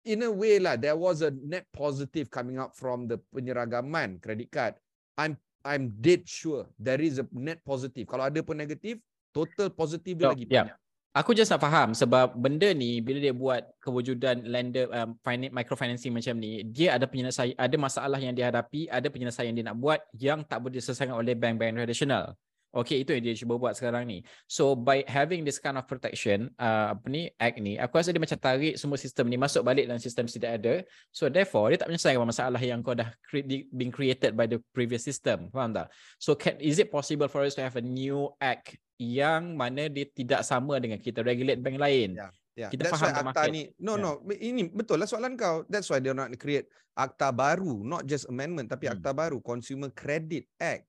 in 0.06 0.22
a 0.22 0.30
way 0.30 0.58
lah, 0.58 0.76
there 0.78 0.96
was 0.96 1.22
a 1.22 1.34
net 1.34 1.66
positive 1.74 2.30
coming 2.30 2.58
up 2.58 2.74
from 2.78 3.10
the 3.10 3.18
penyeragaman 3.34 4.22
credit 4.22 4.50
card. 4.50 4.74
I'm 5.18 5.36
I'm 5.66 5.90
dead 5.98 6.22
sure 6.30 6.70
there 6.78 7.02
is 7.02 7.18
a 7.18 7.26
net 7.34 7.58
positive. 7.66 8.06
Kalau 8.06 8.30
ada 8.30 8.38
pun 8.38 8.62
negatif, 8.62 9.02
total 9.34 9.74
positif 9.74 10.14
dia 10.14 10.30
So, 10.30 10.32
lagi 10.32 10.46
yeah. 10.46 10.70
banyak. 10.70 10.78
Aku 11.16 11.32
just 11.32 11.48
nak 11.48 11.64
faham 11.64 11.96
sebab 11.96 12.36
benda 12.36 12.76
ni 12.76 13.00
bila 13.00 13.16
dia 13.16 13.32
buat 13.32 13.64
kewujudan 13.80 14.44
lender 14.44 14.84
um, 14.92 15.16
finance, 15.24 15.48
microfinancing 15.48 16.12
macam 16.12 16.36
ni, 16.36 16.60
dia 16.60 16.92
ada 16.92 17.08
penyelesaian, 17.08 17.56
ada 17.56 17.72
masalah 17.80 18.20
yang 18.20 18.36
dihadapi, 18.36 18.84
ada 18.92 19.08
penyelesaian 19.08 19.48
yang 19.48 19.56
dia 19.56 19.66
nak 19.72 19.80
buat 19.80 20.04
yang 20.12 20.44
tak 20.44 20.60
boleh 20.60 20.76
diselesaikan 20.76 21.16
oleh 21.16 21.32
bank-bank 21.32 21.72
tradisional. 21.72 22.36
Okay, 22.74 23.00
itu 23.00 23.14
yang 23.16 23.24
dia 23.24 23.34
cuba 23.34 23.56
buat 23.56 23.72
sekarang 23.72 24.04
ni. 24.04 24.20
So 24.44 24.76
by 24.76 25.00
having 25.08 25.42
this 25.42 25.56
kind 25.56 25.80
of 25.80 25.88
protection, 25.88 26.52
uh, 26.60 26.92
apa 26.92 27.06
ni, 27.08 27.32
act 27.40 27.56
ni, 27.56 27.80
aku 27.80 27.96
rasa 27.96 28.12
dia 28.12 28.20
macam 28.20 28.36
tarik 28.36 28.76
semua 28.76 29.00
sistem 29.00 29.26
ni 29.26 29.40
masuk 29.40 29.64
balik 29.64 29.88
dalam 29.88 29.96
sistem 29.96 30.28
tidak 30.28 30.60
ada. 30.60 30.74
So 31.08 31.32
therefore, 31.32 31.72
dia 31.72 31.80
tak 31.80 31.88
menyelesaikan 31.88 32.20
masalah 32.20 32.60
yang 32.60 32.84
kau 32.84 32.92
dah 32.92 33.08
cre- 33.24 33.64
been 33.72 33.88
created 33.88 34.36
by 34.36 34.44
the 34.44 34.60
previous 34.76 35.06
system. 35.06 35.48
Faham 35.54 35.72
tak? 35.72 35.88
So 36.20 36.36
can, 36.36 36.60
is 36.60 36.76
it 36.76 36.92
possible 36.92 37.30
for 37.32 37.46
us 37.48 37.56
to 37.56 37.64
have 37.64 37.80
a 37.80 37.84
new 37.84 38.28
act 38.38 38.76
yang 39.00 39.56
mana 39.56 39.88
dia 39.88 40.04
tidak 40.08 40.44
sama 40.44 40.76
dengan 40.76 41.00
kita 41.00 41.24
regulate 41.24 41.60
bank 41.60 41.80
lain? 41.80 42.16
Ya. 42.16 42.28
Yeah, 42.56 42.72
Kita 42.72 42.88
that's 42.88 42.96
faham 42.96 43.12
why 43.12 43.20
akta 43.20 43.24
market. 43.44 43.52
ni. 43.52 43.62
No, 43.76 44.00
Yeah. 44.00 44.16
no. 44.16 44.32
Ini 44.32 44.62
betul 44.72 44.96
lah 44.96 45.04
soalan 45.04 45.36
kau. 45.36 45.68
That's 45.68 45.92
why 45.92 46.00
they 46.00 46.08
not 46.12 46.32
create 46.40 46.64
akta 46.96 47.28
baru, 47.28 47.84
not 47.84 48.08
just 48.08 48.32
amendment, 48.32 48.72
tapi 48.72 48.88
Hmm. 48.88 48.96
akta 48.96 49.12
baru, 49.12 49.44
Consumer 49.44 49.92
Credit 49.92 50.48
Act, 50.56 50.88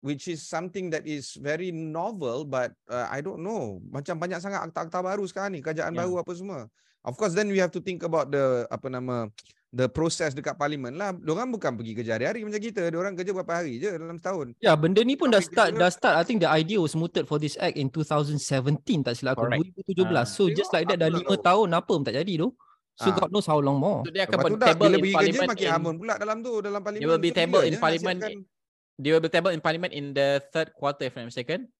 which 0.00 0.26
is 0.26 0.40
something 0.40 0.88
that 0.88 1.02
is 1.04 1.34
very 1.36 1.68
novel, 1.68 2.42
but 2.42 2.70
uh, 2.86 3.06
I 3.06 3.18
don't 3.18 3.40
know. 3.40 3.82
Macam 3.84 4.16
banyak 4.16 4.38
sangat 4.38 4.62
akta-akta 4.64 5.00
baru 5.00 5.24
sekarang 5.24 5.52
ni, 5.52 5.60
kerajaan 5.60 5.90
Yeah. 5.90 6.02
baru 6.02 6.20
apa 6.20 6.32
semua. 6.32 6.60
Of 7.02 7.14
course, 7.14 7.32
then 7.32 7.48
we 7.48 7.56
have 7.56 7.70
to 7.70 7.80
think 7.80 8.02
about 8.02 8.28
the 8.28 8.42
apa 8.68 8.86
nama 8.86 9.30
the 9.70 9.86
process 9.86 10.32
dekat 10.32 10.54
parlimen 10.54 10.92
lah. 10.92 11.12
Diorang 11.12 11.48
bukan 11.48 11.74
pergi 11.74 11.92
kerja 11.94 12.14
hari-hari 12.14 12.40
macam 12.42 12.58
kita. 12.58 12.88
Diorang 12.88 13.14
kerja 13.14 13.32
berapa 13.32 13.52
hari 13.54 13.78
je 13.78 13.90
dalam 13.90 14.16
setahun. 14.16 14.46
Ya, 14.58 14.72
benda 14.74 15.00
ni 15.00 15.14
pun 15.14 15.28
dah 15.28 15.38
start 15.38 15.74
dah 15.74 15.88
start. 15.88 16.14
I 16.14 16.22
think 16.22 16.40
the 16.40 16.48
idea 16.48 16.76
was 16.76 16.92
mooted 16.92 17.24
for 17.24 17.36
this 17.36 17.54
act 17.56 17.74
in 17.74 17.88
2017 17.88 18.38
tak 19.02 19.14
silap 19.14 19.34
aku. 19.34 19.46
Correct. 19.46 19.72
2017. 19.88 20.14
Ah. 20.14 20.24
So 20.24 20.46
just 20.48 20.68
Tengok, 20.68 20.74
like 20.74 20.86
that 20.88 20.98
dah 21.00 21.08
aku 21.08 21.16
5 21.16 21.22
tak 21.22 21.40
tahu. 21.40 21.40
tahun 21.44 21.68
apa 21.74 21.90
pun 21.90 22.02
tak 22.02 22.16
jadi 22.16 22.34
tu. 22.36 22.48
So 22.94 23.08
Ah. 23.08 23.14
God 23.14 23.30
knows 23.30 23.46
how 23.46 23.58
long 23.58 23.78
more. 23.78 24.02
So 24.02 24.10
dia 24.10 24.26
akan 24.26 24.34
Lepas 24.34 24.42
tu 24.42 24.52
ber- 24.52 24.60
dah 24.60 24.68
table 24.68 24.78
bila 24.78 24.88
in 24.88 25.00
pergi 25.00 25.14
kerja 25.14 25.40
makin 25.46 25.64
in- 25.64 25.74
hamun 25.74 25.94
pula 25.96 26.14
dalam 26.16 26.36
tu 26.40 26.52
dalam 26.58 26.80
parlimen. 26.80 27.06
will 27.06 27.20
be 27.20 27.30
table 27.30 27.62
in 27.62 27.72
je 27.72 27.78
parliament 27.78 28.20
They 28.98 29.14
table 29.30 29.54
in 29.54 29.62
parliament 29.62 29.94
in 29.94 30.12
the 30.12 30.42
third 30.52 30.74
quarter 30.74 31.06
if 31.06 31.14
I'm 31.16 31.22
not 31.22 31.30
mistaken. 31.30 31.70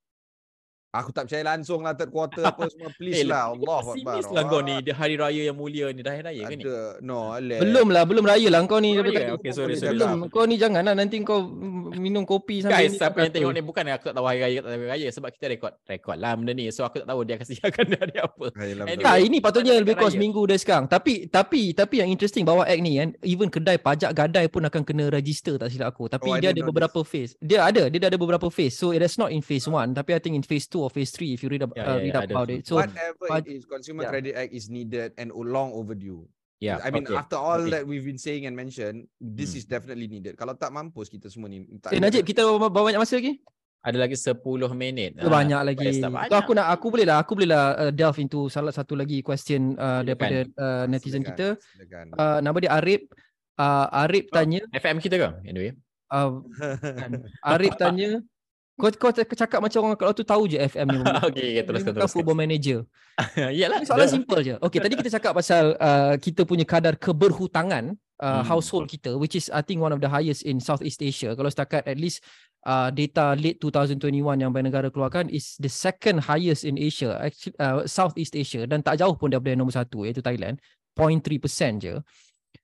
Aku 0.88 1.12
tak 1.12 1.28
percaya 1.28 1.44
langsung 1.44 1.84
lah 1.84 1.92
third 1.92 2.08
quarter 2.08 2.40
apa 2.40 2.64
semua 2.72 2.88
please 2.96 3.20
Eh, 3.20 3.28
lah 3.28 3.52
Allah 3.52 3.78
Pesimis 3.84 4.24
lah 4.32 4.42
kau 4.48 4.64
ni. 4.64 4.80
Dia 4.80 4.96
hari 4.96 5.20
raya 5.20 5.42
yang 5.44 5.52
mulia 5.52 5.92
ni. 5.92 6.00
Dah 6.00 6.16
hari 6.16 6.24
raya 6.24 6.42
ke 6.42 6.56
ni? 6.56 6.64
Ada 6.64 7.04
no 7.04 7.28
ale. 7.28 7.60
Belum 7.60 7.92
lah, 7.92 8.08
belum 8.08 8.24
raya 8.24 8.48
lah 8.48 8.64
kau 8.64 8.80
ni. 8.80 8.96
Belum 8.96 9.12
raya? 9.12 9.36
Okay, 9.36 9.52
sorry, 9.52 9.76
sorry. 9.76 9.92
Belum. 9.92 10.32
Kau 10.32 10.48
ni 10.48 10.56
jangan 10.56 10.80
lah 10.80 10.96
nanti 10.96 11.20
kau 11.20 11.44
minum 11.92 12.24
kopi 12.24 12.64
sambil 12.64 12.88
Guys, 12.88 12.96
ni 12.96 13.04
siapa 13.04 13.16
yang 13.20 13.32
tengok 13.36 13.52
ni 13.52 13.60
bukan 13.60 13.84
aku 13.92 14.04
tak 14.08 14.14
tahu 14.16 14.26
hari 14.26 14.40
raya 14.40 14.58
tak 14.64 14.70
hari 14.72 14.86
raya 14.88 15.08
sebab 15.12 15.28
kita 15.28 15.44
rekod 15.52 15.72
rekod 15.84 16.16
lah 16.16 16.32
benda 16.40 16.52
ni. 16.56 16.64
So 16.72 16.88
aku 16.88 17.04
tak 17.04 17.08
tahu 17.12 17.20
dia 17.20 17.34
akan 17.36 17.46
siapkan 17.52 17.86
hari 17.92 18.16
apa. 18.16 18.46
Ayolah, 18.56 18.84
Anyway. 18.88 19.04
Betul. 19.04 19.26
ini 19.28 19.36
patutnya 19.44 19.72
lebih 19.76 19.92
kurang 19.92 20.14
seminggu 20.16 20.40
dah 20.48 20.56
sekarang. 20.56 20.86
Tapi 20.88 21.28
tapi 21.28 21.76
tapi 21.76 21.94
yang 22.00 22.08
interesting 22.08 22.48
bahawa 22.48 22.64
act 22.64 22.80
ni 22.80 22.96
kan, 22.96 23.12
even 23.20 23.52
kedai 23.52 23.76
pajak 23.76 24.16
gadai 24.16 24.48
pun 24.48 24.64
akan 24.64 24.80
kena 24.88 25.12
register 25.12 25.60
tak 25.60 25.68
silap 25.68 25.92
aku. 25.92 26.08
Tapi 26.08 26.24
Oh, 26.24 26.40
dia 26.40 26.48
ada 26.48 26.64
beberapa 26.64 27.04
phase. 27.04 27.36
Dia 27.44 27.68
ada, 27.68 27.92
dia 27.92 28.00
ada 28.00 28.16
beberapa 28.16 28.48
phase. 28.48 28.72
So 28.72 28.96
it 28.96 29.04
is 29.04 29.20
not 29.20 29.28
in 29.28 29.44
phase 29.44 29.68
1, 29.68 29.92
tapi 29.92 30.16
I 30.16 30.20
think 30.20 30.32
in 30.32 30.40
phase 30.40 30.64
2 30.64 30.77
or 30.78 30.88
phase 30.88 31.10
3 31.10 31.32
if 31.32 31.40
you 31.40 31.48
read, 31.48 31.62
ab- 31.62 31.72
Yeah, 31.72 31.82
uh, 31.82 31.88
yeah, 31.94 32.02
read 32.02 32.14
yeah, 32.14 32.20
up 32.20 32.30
about 32.30 32.48
it. 32.48 32.62
So 32.62 32.78
whatever 32.78 33.26
paj- 33.26 33.44
it 33.44 33.54
is 33.54 33.64
consumer 33.64 34.02
Yeah. 34.04 34.12
credit 34.12 34.34
act 34.34 34.52
is 34.52 34.66
needed 34.66 35.14
and 35.14 35.30
long 35.30 35.72
overdue. 35.72 36.26
Ya. 36.58 36.82
I 36.82 36.90
mean 36.90 37.06
okay. 37.06 37.14
after 37.14 37.38
all 37.38 37.62
Okay. 37.62 37.70
that 37.72 37.82
we've 37.84 38.02
been 38.02 38.18
saying 38.18 38.42
and 38.42 38.52
mentioned 38.52 39.06
this 39.16 39.54
Hmm. 39.54 39.58
is 39.58 39.64
definitely 39.64 40.06
needed. 40.06 40.34
Kalau 40.34 40.52
tak 40.52 40.70
mampus 40.70 41.06
kita 41.06 41.26
semua 41.26 41.46
ni. 41.46 41.62
Tak 41.78 41.94
eh 41.94 42.02
Najib, 42.02 42.22
kita 42.22 42.42
berapa 42.42 42.66
banyak 42.68 42.98
masa 42.98 43.18
lagi? 43.18 43.38
ada 43.78 43.94
lagi 43.94 44.18
10 44.18 44.42
minit. 44.74 45.14
Ah, 45.16 45.22
Ah, 45.22 45.30
banyak 45.32 45.60
lagi. 45.64 46.02
tak 46.02 46.10
So 46.26 46.34
aku 46.34 46.50
nak 46.52 46.66
aku 46.68 46.86
boleh 46.90 47.06
lah 47.06 47.22
aku 47.22 47.32
boleh 47.38 47.48
lah 47.48 47.64
uh, 47.78 47.92
delve 47.94 48.18
into 48.18 48.50
salah 48.50 48.74
satu 48.74 48.98
lagi 48.98 49.22
question 49.22 49.78
uh, 49.78 50.02
daripada 50.02 50.42
uh, 50.58 50.84
netizen 50.90 51.22
Silakan, 51.22 51.30
kita. 51.30 51.46
silakan. 51.78 52.06
Uh, 52.18 52.38
nama 52.42 52.56
dia 52.58 52.74
Arif. 52.74 53.06
Uh, 53.54 53.86
Arif 54.02 54.26
Oh. 54.28 54.34
tanya 54.34 54.60
FM 54.74 54.98
kita 54.98 55.14
ke? 55.14 55.28
Anyway. 55.46 55.78
uh. 56.10 56.42
Arif 57.54 57.78
tanya 57.78 58.18
kau 58.78 59.10
kau 59.10 59.10
cakap 59.12 59.58
macam 59.58 59.80
orang 59.82 59.98
kalau 59.98 60.14
tu 60.14 60.22
tahu 60.22 60.46
je 60.46 60.56
FM 60.56 60.86
ni. 60.94 60.98
okay, 61.26 61.58
okay, 61.58 61.62
teruskan 61.66 61.90
Bukan 61.90 61.98
teruskan. 61.98 62.14
football 62.14 62.38
manager. 62.38 62.78
Yalah. 63.58 63.82
Ini 63.82 63.86
soalan 63.90 64.06
dah. 64.06 64.14
simple 64.14 64.40
je. 64.40 64.54
Okay, 64.62 64.78
tadi 64.78 64.94
kita 64.94 65.10
cakap 65.10 65.32
pasal 65.34 65.74
uh, 65.76 66.14
kita 66.16 66.46
punya 66.46 66.62
kadar 66.62 66.94
keberhutangan 66.94 67.98
uh, 68.22 68.40
Hmm. 68.40 68.42
household 68.46 68.86
kita 68.86 69.14
which 69.14 69.34
is 69.34 69.46
I 69.50 69.62
think 69.62 69.78
one 69.78 69.90
of 69.90 69.98
the 69.98 70.06
highest 70.06 70.46
in 70.46 70.62
Southeast 70.62 71.02
Asia. 71.02 71.34
Kalau 71.34 71.50
setakat 71.50 71.86
at 71.86 71.98
least 71.98 72.22
uh, 72.66 72.90
data 72.90 73.34
late 73.34 73.58
2021 73.58 74.14
yang 74.38 74.50
Bank 74.54 74.70
Negara 74.70 74.90
keluarkan 74.90 75.26
is 75.26 75.58
the 75.58 75.70
second 75.70 76.22
highest 76.26 76.62
in 76.62 76.78
Asia, 76.78 77.18
actually 77.18 77.54
uh, 77.58 77.82
Southeast 77.86 78.34
Asia 78.34 78.66
dan 78.66 78.82
tak 78.82 78.98
jauh 78.98 79.14
pun 79.14 79.30
daripada 79.30 79.54
nombor 79.54 79.74
satu 79.74 80.02
iaitu 80.06 80.22
Thailand, 80.22 80.58
0.3% 80.94 81.82
je. 81.82 81.94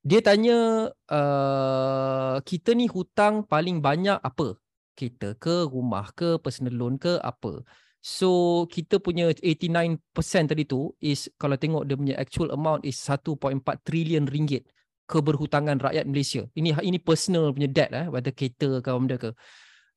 Dia 0.05 0.19
tanya 0.21 0.91
uh, 1.09 2.35
kita 2.43 2.75
ni 2.77 2.85
hutang 2.85 3.41
paling 3.45 3.79
banyak 3.79 4.19
apa? 4.19 4.55
Kita 4.95 5.35
ke 5.35 5.67
rumah 5.67 6.09
ke 6.15 6.39
personal 6.39 6.73
loan 6.73 6.95
ke 6.95 7.19
apa? 7.19 7.61
So 8.05 8.63
kita 8.69 9.01
punya 9.01 9.33
89% 9.33 9.97
tadi 10.45 10.63
tu 10.63 10.93
is 11.01 11.25
kalau 11.41 11.57
tengok 11.57 11.89
dia 11.89 11.97
punya 11.97 12.15
actual 12.21 12.53
amount 12.53 12.85
is 12.85 12.95
1.4 13.01 13.35
trilion 13.81 14.29
ringgit 14.29 14.63
keberhutangan 15.09 15.81
rakyat 15.81 16.05
Malaysia. 16.05 16.45
Ini 16.53 16.77
ini 16.85 17.01
personal 17.01 17.49
punya 17.49 17.65
debt 17.65 17.89
eh 17.93 18.05
whether 18.05 18.29
kereta 18.29 18.81
ke 18.81 18.89
benda 18.93 19.17
ke. 19.17 19.33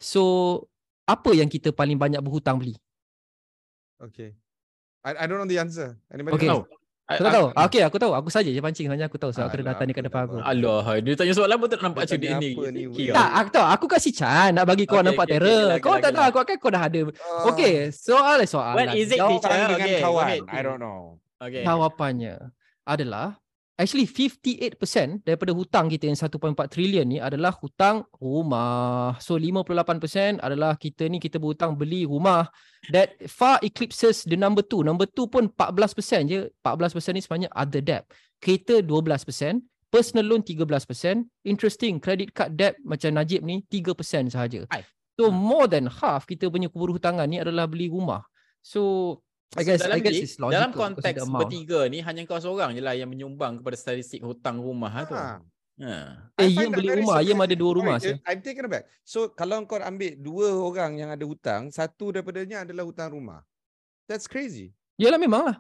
So 0.01 0.23
apa 1.05 1.37
yang 1.37 1.53
kita 1.53 1.73
paling 1.73 2.01
banyak 2.01 2.21
berhutang 2.25 2.61
beli? 2.61 2.77
Okay. 4.01 4.37
I, 5.05 5.25
I 5.25 5.25
don't 5.29 5.41
know 5.41 5.49
the 5.49 5.61
answer. 5.61 6.01
Anybody 6.13 6.45
Okay. 6.45 6.49
know? 6.49 6.65
Aku 7.09 7.25
tak 7.25 7.33
tahu. 7.33 7.47
Ah, 7.57 7.65
Okay, 7.65 7.81
aku 7.81 7.97
tahu. 7.97 8.13
Aku 8.13 8.29
saja 8.29 8.45
je 8.47 8.61
pancing 8.61 8.85
sebenarnya 8.85 9.09
aku 9.09 9.17
tahu 9.17 9.33
sebab 9.33 9.49
aku 9.49 9.57
ada 9.57 9.65
Alah, 9.65 9.73
data 9.73 9.83
ni 9.83 9.93
kat 9.97 10.05
depan 10.05 10.23
aku. 10.29 10.37
Allah, 10.39 10.85
dia 11.01 11.17
tanya 11.17 11.33
soalan 11.33 11.57
pun 11.57 11.67
tak 11.67 11.81
nampak 11.81 12.05
Dia 12.05 12.37
ni. 12.37 12.53
ni. 12.53 12.83
Tak, 13.09 13.31
aku 13.33 13.49
tahu. 13.49 13.67
Aku 13.67 13.85
kasih 13.89 14.13
Chan 14.13 14.53
nak 14.53 14.69
bagi 14.69 14.85
kau 14.85 15.01
Okay, 15.01 15.09
nampak 15.09 15.25
okay, 15.25 15.35
okay, 15.35 15.49
terror. 15.49 15.69
okay, 15.71 15.81
Kau 15.81 15.89
okay, 15.89 15.99
tak 15.99 16.11
okay. 16.11 16.19
tahu 16.21 16.27
aku 16.29 16.39
kan 16.45 16.57
kau 16.61 16.69
dah 16.69 16.83
ada. 16.85 17.01
Uh, 17.01 17.45
Okay, 17.49 17.73
soal 17.89 18.39
soalan. 18.45 18.77
What 18.77 18.89
is 18.93 19.09
it, 19.09 19.17
teacher? 19.17 19.49
Dengan 19.49 19.73
Okay, 19.73 19.97
go 19.97 20.05
kawan. 20.05 20.25
ahead. 20.29 20.43
I 20.47 20.61
don't 20.61 20.77
know. 20.79 21.01
Okay. 21.41 21.63
Jawapannya 21.65 22.35
adalah 22.85 23.41
actually 23.79 24.11
58% 24.11 25.23
daripada 25.23 25.55
hutang 25.55 25.87
kita 25.87 26.11
yang 26.11 26.19
1.4 26.19 26.35
trilion 26.67 27.07
ni 27.07 27.23
adalah 27.23 27.55
hutang 27.55 28.03
rumah. 28.19 29.15
So 29.23 29.39
58% 29.39 30.43
adalah 30.43 30.75
kita 30.75 31.07
ni 31.07 31.23
kita 31.23 31.39
berhutang 31.39 31.79
beli 31.79 32.03
rumah 32.03 32.51
that 32.91 33.15
far 33.31 33.63
eclipses 33.63 34.27
the 34.27 34.35
number 34.35 34.67
2. 34.67 34.83
Number 34.83 35.07
2 35.07 35.31
pun 35.31 35.47
14% 35.47 36.27
je. 36.27 36.51
14% 36.61 37.15
ni 37.15 37.23
sebenarnya 37.23 37.51
other 37.55 37.81
debt. 37.81 38.05
Kereta 38.43 38.83
12%, 38.83 39.63
personal 39.95 40.27
loan 40.27 40.43
13%, 40.43 41.47
interesting 41.47 42.03
credit 42.03 42.35
card 42.35 42.59
debt 42.59 42.75
macam 42.83 43.15
Najib 43.15 43.47
ni 43.47 43.63
3% 43.71 43.95
sahaja. 44.35 44.67
So 45.15 45.31
more 45.31 45.71
than 45.71 45.87
half 45.87 46.27
kita 46.27 46.51
punya 46.51 46.67
keberhutangan 46.67 47.27
ni 47.31 47.39
adalah 47.39 47.71
beli 47.71 47.91
rumah. 47.91 48.27
So 48.59 49.23
I 49.57 49.65
So, 49.65 49.65
guess 49.65 49.81
dalam 49.81 49.97
I 49.97 50.01
guess 50.05 50.19
it's 50.19 50.37
logical. 50.37 50.53
dalam 50.53 50.71
konteks 50.71 51.25
bertiga 51.25 51.81
ni 51.89 52.05
hanya 52.05 52.21
kau 52.25 52.37
seorang 52.37 52.77
je 52.77 52.85
lah 52.85 52.93
yang 52.93 53.09
menyumbang 53.09 53.59
kepada 53.59 53.81
statistik 53.81 54.21
hutang 54.21 54.61
rumah 54.61 54.93
ha, 54.93 55.01
tu. 55.09 55.17
Ah. 55.17 55.41
Ha. 55.79 56.29
Eh, 56.37 56.53
that 56.53 56.75
beli 56.75 56.91
rumah. 57.01 57.23
Yim 57.23 57.39
ada 57.39 57.55
dua 57.57 57.73
rumah. 57.73 57.97
Sorry. 57.97 58.21
I'm 58.29 58.43
taken 58.43 58.69
aback. 58.69 58.85
So 59.07 59.33
kalau 59.33 59.65
kau 59.65 59.81
ambil 59.81 60.21
dua 60.21 60.53
orang 60.53 60.99
yang 60.99 61.09
ada 61.09 61.25
hutang, 61.25 61.73
satu 61.73 62.13
daripadanya 62.13 62.69
adalah 62.69 62.85
hutang 62.85 63.09
rumah. 63.09 63.41
That's 64.05 64.29
crazy. 64.29 64.75
Yalah 65.01 65.17
memang 65.17 65.49
lah. 65.49 65.57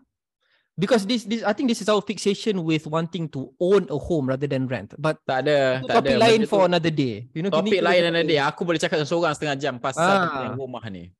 Because 0.74 1.03
this, 1.03 1.27
this, 1.27 1.42
I 1.42 1.51
think 1.55 1.66
this 1.66 1.83
is 1.83 1.88
our 1.90 1.98
fixation 1.98 2.62
with 2.62 2.87
wanting 2.87 3.27
to 3.35 3.51
own 3.59 3.90
a 3.90 3.98
home 3.98 4.31
rather 4.31 4.46
than 4.46 4.70
rent. 4.70 4.94
But 4.94 5.18
Tak 5.27 5.42
ada, 5.42 5.83
tak 5.83 6.07
topik 6.07 6.14
ada. 6.14 6.22
lain 6.22 6.40
Benda 6.44 6.51
for 6.51 6.61
tu- 6.62 6.68
another 6.70 6.92
day. 6.94 7.27
You 7.35 7.42
know, 7.42 7.51
Topik 7.51 7.72
kita 7.72 7.83
lain 7.83 8.03
topik- 8.05 8.14
dan 8.14 8.24
dia. 8.27 8.42
Aku 8.46 8.62
boleh 8.62 8.79
cakap 8.79 9.03
seorang 9.03 9.35
setengah 9.35 9.57
jam 9.59 9.74
pasal 9.81 10.07
tentang 10.29 10.55
rumah 10.55 10.85
ni. 10.87 11.11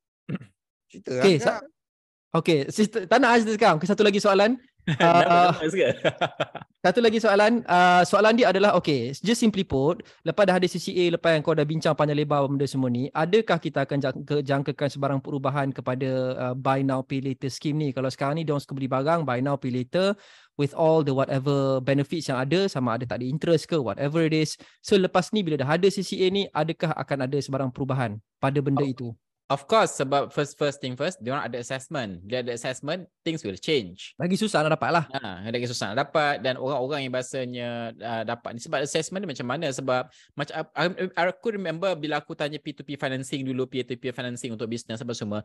Cerita 0.87 1.11
Okay, 1.17 1.35
lah. 1.43 1.59
Okay, 2.29 2.69
sister, 2.69 3.09
tak 3.09 3.17
nak 3.17 3.41
ask 3.41 3.49
sekarang. 3.49 3.81
Okay, 3.81 3.89
Satu 3.89 4.05
lagi 4.05 4.21
soalan. 4.21 4.57
Uh, 4.89 5.53
satu 6.85 6.97
lagi 6.97 7.21
soalan. 7.21 7.61
Uh, 7.69 8.01
soalan 8.09 8.33
dia 8.33 8.49
adalah, 8.49 8.73
okay, 8.73 9.13
just 9.21 9.37
simply 9.37 9.61
put, 9.61 10.01
lepas 10.25 10.49
dah 10.49 10.57
ada 10.57 10.65
CCA, 10.65 11.13
lepas 11.13 11.37
yang 11.37 11.45
kau 11.45 11.53
dah 11.53 11.61
bincang 11.61 11.93
panjang 11.93 12.17
lebar 12.17 12.49
benda 12.49 12.65
semua 12.65 12.89
ni, 12.89 13.05
adakah 13.13 13.61
kita 13.61 13.85
akan 13.85 14.01
jangka, 14.01 14.41
jangkakan 14.41 14.89
sebarang 14.89 15.19
perubahan 15.21 15.69
kepada 15.69 16.09
uh, 16.41 16.55
buy 16.57 16.81
now, 16.81 17.05
pay 17.05 17.21
later 17.21 17.53
scheme 17.53 17.77
ni? 17.77 17.93
Kalau 17.93 18.09
sekarang 18.09 18.41
ni, 18.41 18.49
diorang 18.49 18.65
suka 18.65 18.73
beli 18.73 18.89
barang, 18.89 19.29
buy 19.29 19.45
now, 19.45 19.61
pay 19.61 19.69
later, 19.69 20.17
with 20.57 20.73
all 20.73 21.05
the 21.05 21.13
whatever 21.13 21.77
benefits 21.85 22.25
yang 22.25 22.41
ada, 22.41 22.65
sama 22.65 22.97
ada 22.97 23.05
tak 23.05 23.21
ada 23.21 23.29
interest 23.29 23.69
ke, 23.69 23.77
whatever 23.77 24.25
it 24.25 24.33
is. 24.33 24.57
So, 24.81 24.97
lepas 24.97 25.29
ni, 25.37 25.45
bila 25.45 25.61
dah 25.61 25.69
ada 25.69 25.85
CCA 25.85 26.33
ni, 26.33 26.49
adakah 26.49 26.97
akan 26.97 27.29
ada 27.29 27.37
sebarang 27.37 27.69
perubahan 27.69 28.17
pada 28.41 28.57
benda 28.57 28.81
Oh. 28.81 28.89
itu? 28.89 29.07
Of 29.49 29.65
course, 29.65 29.97
sebab 29.97 30.29
first 30.29 30.61
first 30.61 30.77
thing 30.77 30.93
first, 30.93 31.17
dia 31.25 31.33
orang 31.33 31.49
ada 31.49 31.57
assessment. 31.57 32.21
Dia 32.21 32.45
ada 32.45 32.53
assessment, 32.53 33.09
things 33.25 33.41
will 33.41 33.57
change. 33.57 34.13
Lagi 34.21 34.37
susah 34.37 34.61
nak 34.61 34.77
dapat 34.77 34.89
lah. 34.93 35.05
Ha, 35.09 35.49
ada 35.49 35.57
susah 35.65 35.89
nak 35.89 36.05
dapat 36.05 36.45
dan 36.45 36.53
orang-orang 36.61 37.09
yang 37.09 37.13
biasanya 37.17 37.89
uh, 37.97 38.23
dapat 38.29 38.53
ni 38.53 38.59
sebab 38.61 38.85
assessment 38.85 39.25
ni 39.25 39.33
macam 39.33 39.49
mana 39.49 39.73
sebab 39.73 40.05
macam 40.37 40.53
I, 40.77 40.85
I, 41.17 41.25
aku 41.33 41.57
remember 41.57 41.89
bila 41.97 42.21
aku 42.21 42.37
tanya 42.37 42.61
P2P 42.61 42.93
financing 42.93 43.41
dulu 43.41 43.65
P2P 43.65 44.13
financing 44.13 44.53
untuk 44.53 44.69
bisnes 44.69 45.01
apa 45.01 45.17
semua 45.17 45.41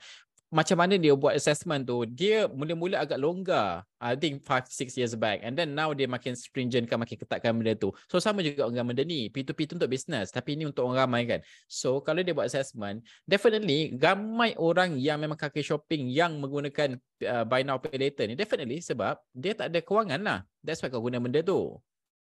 macam 0.55 0.79
mana 0.79 0.95
dia 0.95 1.11
buat 1.19 1.35
assessment 1.35 1.83
tu? 1.83 2.07
Dia 2.07 2.47
mula-mula 2.47 3.03
agak 3.03 3.19
longgar. 3.19 3.83
I 3.99 4.15
think 4.15 4.47
5 4.47 4.71
6 4.71 4.95
years 4.95 5.19
back. 5.19 5.43
And 5.43 5.59
then 5.59 5.75
now 5.75 5.91
dia 5.91 6.07
makin 6.07 6.39
stringent 6.39 6.87
kan 6.87 7.03
makin 7.03 7.19
ketatkan 7.19 7.59
benda 7.59 7.75
tu. 7.75 7.91
So 8.07 8.23
sama 8.23 8.39
juga 8.47 8.71
dengan 8.71 8.87
benda 8.87 9.03
ni. 9.03 9.27
P2P 9.35 9.67
tu 9.67 9.75
untuk 9.75 9.91
bisnes 9.91 10.31
tapi 10.31 10.55
ini 10.55 10.71
untuk 10.71 10.87
orang 10.87 11.11
ramai 11.11 11.27
kan. 11.27 11.43
So 11.67 11.99
kalau 11.99 12.23
dia 12.23 12.31
buat 12.31 12.47
assessment 12.47 13.03
definitely 13.27 13.99
ramai 13.99 14.55
orang 14.55 14.95
yang 15.03 15.19
memang 15.19 15.35
kaki 15.35 15.67
shopping 15.67 16.07
yang 16.07 16.39
menggunakan 16.39 17.03
uh, 17.27 17.43
buy 17.43 17.67
now 17.67 17.83
pay 17.83 17.99
later 17.99 18.23
ni 18.31 18.39
definitely 18.39 18.79
sebab 18.79 19.19
dia 19.35 19.59
tak 19.59 19.75
ada 19.75 19.83
kewangan 19.83 20.23
lah. 20.23 20.39
That's 20.63 20.79
why 20.79 20.89
kau 20.95 21.03
guna 21.03 21.19
benda 21.19 21.43
tu 21.43 21.83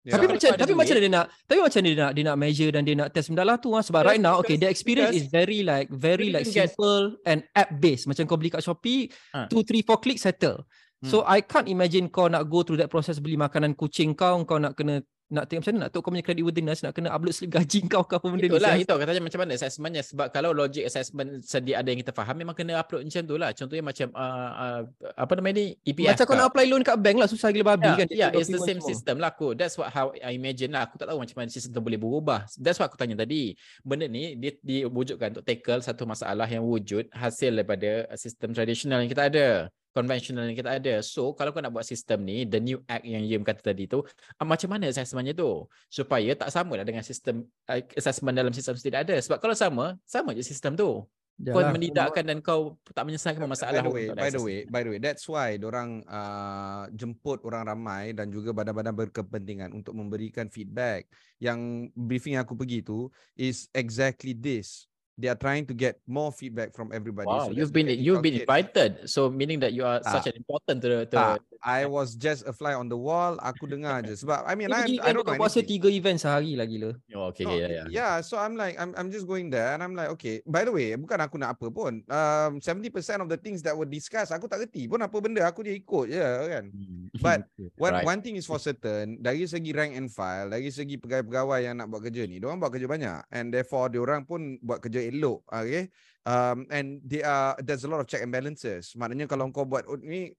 Yeah. 0.04 0.20
Tapi 0.20 0.26
macam 0.36 0.50
tapi 0.52 0.72
macam 0.76 0.96
dia 1.00 1.08
nak 1.08 1.26
tapi 1.48 1.60
macam 1.64 1.80
dia 1.80 1.94
nak 1.96 2.10
dia 2.12 2.22
nak 2.28 2.36
measure 2.36 2.68
dan 2.76 2.84
dia 2.84 2.92
nak 2.92 3.08
test 3.08 3.32
benda 3.32 3.40
lah 3.40 3.56
tu 3.56 3.72
ah 3.72 3.80
sebab 3.80 4.04
Because- 4.04 4.12
right 4.12 4.20
now 4.20 4.36
okay 4.36 4.60
the 4.60 4.68
experience 4.68 5.16
because 5.16 5.24
is 5.24 5.32
very 5.32 5.64
like 5.64 5.88
very 5.88 6.28
like 6.28 6.44
simple 6.44 7.16
and 7.24 7.40
app 7.56 7.72
based 7.80 8.04
macam 8.04 8.28
kau 8.28 8.36
beli 8.36 8.52
kat 8.52 8.60
Shopee 8.60 9.08
Ah. 9.32 9.48
2 9.48 9.64
3 9.64 9.80
4 9.80 10.04
click 10.04 10.20
settle. 10.20 10.68
So 11.04 11.20
I 11.20 11.44
can't 11.44 11.68
imagine 11.68 12.08
kau 12.08 12.32
nak 12.32 12.48
go 12.48 12.64
through 12.64 12.80
that 12.80 12.88
process 12.88 13.20
beli 13.20 13.36
makanan 13.36 13.76
kucing 13.76 14.16
kau 14.16 14.40
kau 14.48 14.56
nak 14.56 14.72
kena 14.72 15.04
nak 15.32 15.48
tengok 15.48 15.64
macam 15.64 15.72
mana 15.72 15.80
nak 15.87 15.90
tahu 15.96 16.00
kau 16.04 16.10
punya 16.12 16.24
creditworthiness 16.24 16.84
nak 16.84 16.92
kena 16.92 17.08
upload 17.08 17.32
slip 17.32 17.50
gaji 17.56 17.80
kau 17.92 18.04
ke 18.04 18.20
apa 18.20 18.26
benda 18.28 18.44
Itulah, 18.44 18.76
ni. 18.76 18.84
itu 18.84 18.94
katanya 18.94 19.22
macam 19.24 19.38
mana 19.40 19.50
assessmentnya. 19.56 20.02
Sebab 20.04 20.26
kalau 20.28 20.50
logic 20.52 20.84
assessment 20.84 21.40
sedia 21.40 21.80
ada 21.80 21.88
yang 21.88 22.00
kita 22.04 22.12
faham, 22.12 22.37
memang 22.37 22.52
kena 22.52 22.76
upload 22.76 23.08
macam 23.08 23.22
tu 23.24 23.37
lah. 23.40 23.50
Contohnya 23.56 23.80
macam, 23.80 24.08
uh, 24.12 24.50
uh, 24.52 24.80
apa 25.16 25.32
nama 25.40 25.48
ni, 25.56 25.74
EPF 25.80 26.12
Macam 26.12 26.24
kau 26.28 26.37
nak 26.37 26.46
apply 26.52 26.64
loan 26.68 26.82
kat 26.84 26.96
bank 27.00 27.16
lah 27.16 27.28
susah 27.30 27.48
gila 27.50 27.72
babi 27.72 27.88
Yeah, 27.88 27.96
kan. 27.96 28.08
yeah, 28.12 28.28
Dia 28.30 28.40
it's 28.44 28.52
the 28.52 28.60
same 28.60 28.80
semua. 28.84 28.90
system 28.92 29.16
lah 29.16 29.30
aku. 29.32 29.56
That's 29.56 29.74
what 29.80 29.88
how 29.88 30.12
I 30.20 30.37
imagine 30.37 30.76
lah. 30.76 30.84
Aku 30.87 31.00
tak 31.00 31.08
tahu 31.08 31.18
macam 31.24 31.37
mana 31.40 31.48
sistem 31.48 31.70
tu 31.72 31.80
boleh 31.80 31.96
berubah. 31.96 32.44
That's 32.60 32.76
what 32.76 32.92
aku 32.92 33.00
tanya 33.00 33.16
tadi. 33.16 33.56
Benda 33.80 34.04
ni 34.04 34.37
dia 34.37 34.52
diwujudkan 34.60 35.34
untuk 35.34 35.44
tackle 35.48 35.80
satu 35.80 36.04
masalah 36.04 36.46
yang 36.46 36.62
wujud 36.62 37.08
hasil 37.10 37.56
daripada 37.56 38.06
sistem 38.20 38.52
tradisional 38.52 39.00
yang 39.00 39.10
kita 39.10 39.24
ada. 39.32 39.48
Konvensional 39.94 40.50
yang 40.50 40.59
kita 40.59 40.74
ada. 40.74 40.94
So, 41.07 41.38
kalau 41.38 41.54
kau 41.54 41.62
nak 41.62 41.70
buat 41.70 41.87
sistem 41.87 42.26
ni, 42.26 42.42
the 42.42 42.59
new 42.59 42.83
act 42.90 43.07
yang 43.07 43.22
Yim 43.22 43.46
kata 43.46 43.62
tadi 43.62 43.87
tu, 43.87 44.02
uh, 44.02 44.46
macam 44.46 44.74
mana 44.74 44.90
assessmentnya 44.90 45.38
tu? 45.38 45.70
Supaya 45.87 46.35
tak 46.35 46.50
sama 46.50 46.74
lah 46.74 46.83
dengan 46.83 47.07
sistem 47.07 47.46
uh, 47.70 47.78
assessment 47.94 48.35
dalam 48.35 48.50
sistem 48.50 48.74
tidak 48.74 49.07
ada. 49.07 49.14
Sebab 49.22 49.38
kalau 49.38 49.54
sama, 49.54 49.94
sama 50.02 50.35
je 50.35 50.42
sistem 50.42 50.74
tu. 50.74 51.07
Kau 51.35 51.59
Yalah. 51.59 51.74
menidakkan 51.74 52.22
dan 52.22 52.38
kau 52.38 52.78
tak 52.94 53.11
menyelesaikan 53.11 53.42
masalah 53.50 53.83
by 53.83 53.90
the 53.90 53.90
way, 53.90 54.07
by 54.14 54.30
the 54.30 54.38
way, 54.38 54.59
by 54.70 54.80
the 54.87 54.90
way, 54.94 55.00
that's 55.02 55.26
why 55.26 55.59
orang 55.59 56.07
uh, 56.07 56.87
jemput 56.94 57.42
orang 57.42 57.66
ramai 57.66 58.14
dan 58.14 58.30
juga 58.30 58.54
badan-badan 58.54 58.94
berkepentingan 58.94 59.74
untuk 59.74 59.98
memberikan 59.98 60.46
feedback. 60.46 61.11
Yang 61.42 61.90
briefing 61.98 62.38
yang 62.38 62.46
aku 62.46 62.54
pergi 62.54 62.87
tu 62.87 63.11
is 63.35 63.66
exactly 63.74 64.30
this. 64.30 64.87
They 65.14 65.31
are 65.31 65.38
trying 65.38 65.62
to 65.70 65.74
get 65.74 66.03
more 66.11 66.35
feedback 66.35 66.74
from 66.74 66.90
everybody. 66.90 67.31
Wow, 67.31 67.46
So 67.46 67.55
you've 67.55 67.70
been 67.70 67.87
you've 67.87 68.18
been 68.18 68.42
invited. 68.42 69.07
So 69.07 69.31
meaning 69.31 69.62
that 69.62 69.70
you 69.70 69.87
are 69.87 70.03
such 70.03 70.27
Tak. 70.27 70.35
an 70.35 70.37
important 70.42 70.77
to, 70.83 71.07
to 71.07 71.14
Tak, 71.14 71.38
I 71.62 71.87
was 71.87 72.18
just 72.18 72.42
a 72.46 72.53
fly 72.53 72.74
on 72.74 72.90
the 72.90 72.98
wall. 72.98 73.38
Aku 73.38 73.70
dengar 73.70 74.03
je. 74.03 74.18
Sebab 74.18 74.42
I 74.42 74.59
mean, 74.59 74.74
Dia 74.74 74.83
I, 74.98 75.11
I 75.11 75.11
don't 75.14 75.22
know 75.22 75.38
puasa 75.38 75.62
tiga 75.62 75.87
event 75.87 76.18
sehari 76.18 76.59
lah 76.59 76.66
gila. 76.66 76.98
Oh, 77.14 77.31
okay, 77.31 77.46
No, 77.46 77.55
yeah, 77.55 77.70
yeah. 77.70 77.87
yeah, 77.87 78.14
so 78.27 78.35
I'm 78.42 78.59
like, 78.59 78.74
I'm 78.74 78.90
I'm 78.98 79.07
just 79.14 79.31
going 79.31 79.55
there 79.55 79.70
and 79.70 79.87
I'm 79.87 79.94
like, 79.94 80.11
okay. 80.18 80.42
By 80.42 80.66
the 80.66 80.74
way, 80.74 80.98
bukan 80.98 81.22
aku 81.22 81.38
nak 81.38 81.55
apa 81.55 81.70
pun. 81.70 82.03
Um, 82.11 82.59
70% 82.59 82.90
of 83.22 83.31
the 83.31 83.38
things 83.38 83.62
that 83.62 83.79
were 83.79 83.87
discussed, 83.87 84.35
aku 84.35 84.50
tak 84.50 84.66
reti 84.66 84.90
pun 84.90 84.98
apa 84.98 85.14
benda. 85.22 85.46
Aku 85.46 85.62
dia 85.62 85.79
ikut 85.79 86.11
je 86.11 86.18
kan. 86.50 86.64
Hmm. 86.74 87.07
But 87.22 87.46
One, 87.79 87.94
Right. 87.94 88.07
one 88.07 88.20
thing 88.22 88.35
is 88.35 88.46
for 88.46 88.59
certain, 88.59 89.18
dari 89.22 89.46
segi 89.46 89.70
rank 89.70 89.94
and 89.94 90.11
file, 90.11 90.50
dari 90.50 90.70
segi 90.70 90.98
pegawai-pegawai 90.98 91.59
yang 91.62 91.79
nak 91.79 91.87
buat 91.87 92.03
kerja 92.03 92.27
ni, 92.27 92.42
diorang 92.42 92.59
buat 92.59 92.74
kerja 92.74 92.90
banyak 92.90 93.18
and 93.31 93.55
therefore 93.55 93.87
diorang 93.87 94.27
pun 94.27 94.57
buat 94.59 94.83
kerja 94.83 95.03
elok, 95.10 95.44
okay? 95.50 95.90
Um, 96.24 96.64
and 96.72 97.04
they 97.04 97.20
are 97.20 97.52
there's 97.60 97.84
a 97.84 97.90
lot 97.90 98.00
of 98.00 98.08
check 98.08 98.24
and 98.24 98.32
balances. 98.32 98.96
Maknanya 98.96 99.28
kalau 99.28 99.52
kau 99.52 99.68
buat 99.68 99.84
oh, 99.84 100.00
ni 100.00 100.32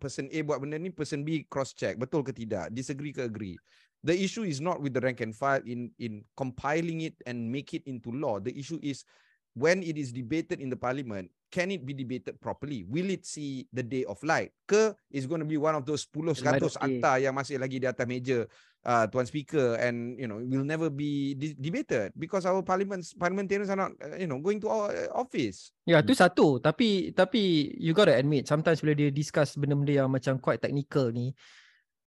person 0.00 0.24
A 0.32 0.40
buat 0.40 0.56
benda 0.56 0.80
ni, 0.80 0.88
person 0.88 1.20
B 1.20 1.44
cross 1.52 1.76
check, 1.76 2.00
betul 2.00 2.24
ke 2.24 2.32
tidak? 2.32 2.72
Disagree 2.72 3.12
ke 3.12 3.28
agree? 3.28 3.60
The 4.00 4.16
issue 4.16 4.46
is 4.46 4.62
not 4.62 4.80
with 4.80 4.96
the 4.96 5.02
rank 5.04 5.20
and 5.20 5.36
file 5.36 5.60
in 5.68 5.92
in 6.00 6.24
compiling 6.38 7.04
it 7.04 7.18
and 7.28 7.50
make 7.50 7.76
it 7.76 7.84
into 7.84 8.08
law. 8.08 8.40
The 8.40 8.54
issue 8.56 8.80
is 8.80 9.04
when 9.58 9.84
it 9.84 9.98
is 9.98 10.14
debated 10.14 10.62
in 10.62 10.70
the 10.70 10.78
parliament, 10.78 11.28
can 11.48 11.72
it 11.72 11.82
be 11.84 11.96
debated 11.96 12.36
properly? 12.40 12.84
Will 12.84 13.08
it 13.08 13.24
see 13.24 13.66
the 13.72 13.82
day 13.82 14.04
of 14.04 14.20
light? 14.22 14.52
Ke 14.68 14.92
is 15.08 15.24
going 15.24 15.40
to 15.40 15.48
be 15.48 15.56
one 15.56 15.74
of 15.74 15.84
those 15.88 16.04
10 16.04 16.44
Light 16.44 16.60
100 16.60 16.64
of 16.64 16.74
day. 16.76 17.00
akta 17.00 17.12
yang 17.24 17.34
masih 17.34 17.56
lagi 17.56 17.80
di 17.80 17.88
atas 17.88 18.04
meja 18.04 18.44
uh, 18.84 19.04
tuan 19.08 19.24
speaker 19.24 19.80
and 19.80 20.16
you 20.20 20.28
know 20.28 20.38
will 20.38 20.64
never 20.64 20.92
be 20.92 21.32
de- 21.34 21.56
debated 21.56 22.12
because 22.14 22.44
our 22.44 22.60
parliaments 22.60 23.16
parliamentarians 23.16 23.72
are 23.72 23.80
not 23.80 23.92
uh, 23.98 24.16
you 24.20 24.28
know 24.28 24.38
going 24.38 24.60
to 24.60 24.68
our 24.68 24.92
uh, 24.92 25.08
office. 25.16 25.72
Ya, 25.88 26.04
tu 26.04 26.12
satu. 26.12 26.60
Tapi 26.60 27.16
tapi 27.16 27.72
you 27.80 27.96
gotta 27.96 28.12
admit 28.14 28.44
sometimes 28.44 28.84
bila 28.84 28.92
dia 28.92 29.08
discuss 29.08 29.56
benda-benda 29.56 30.04
yang 30.04 30.12
macam 30.12 30.36
quite 30.36 30.60
technical 30.60 31.08
ni, 31.08 31.32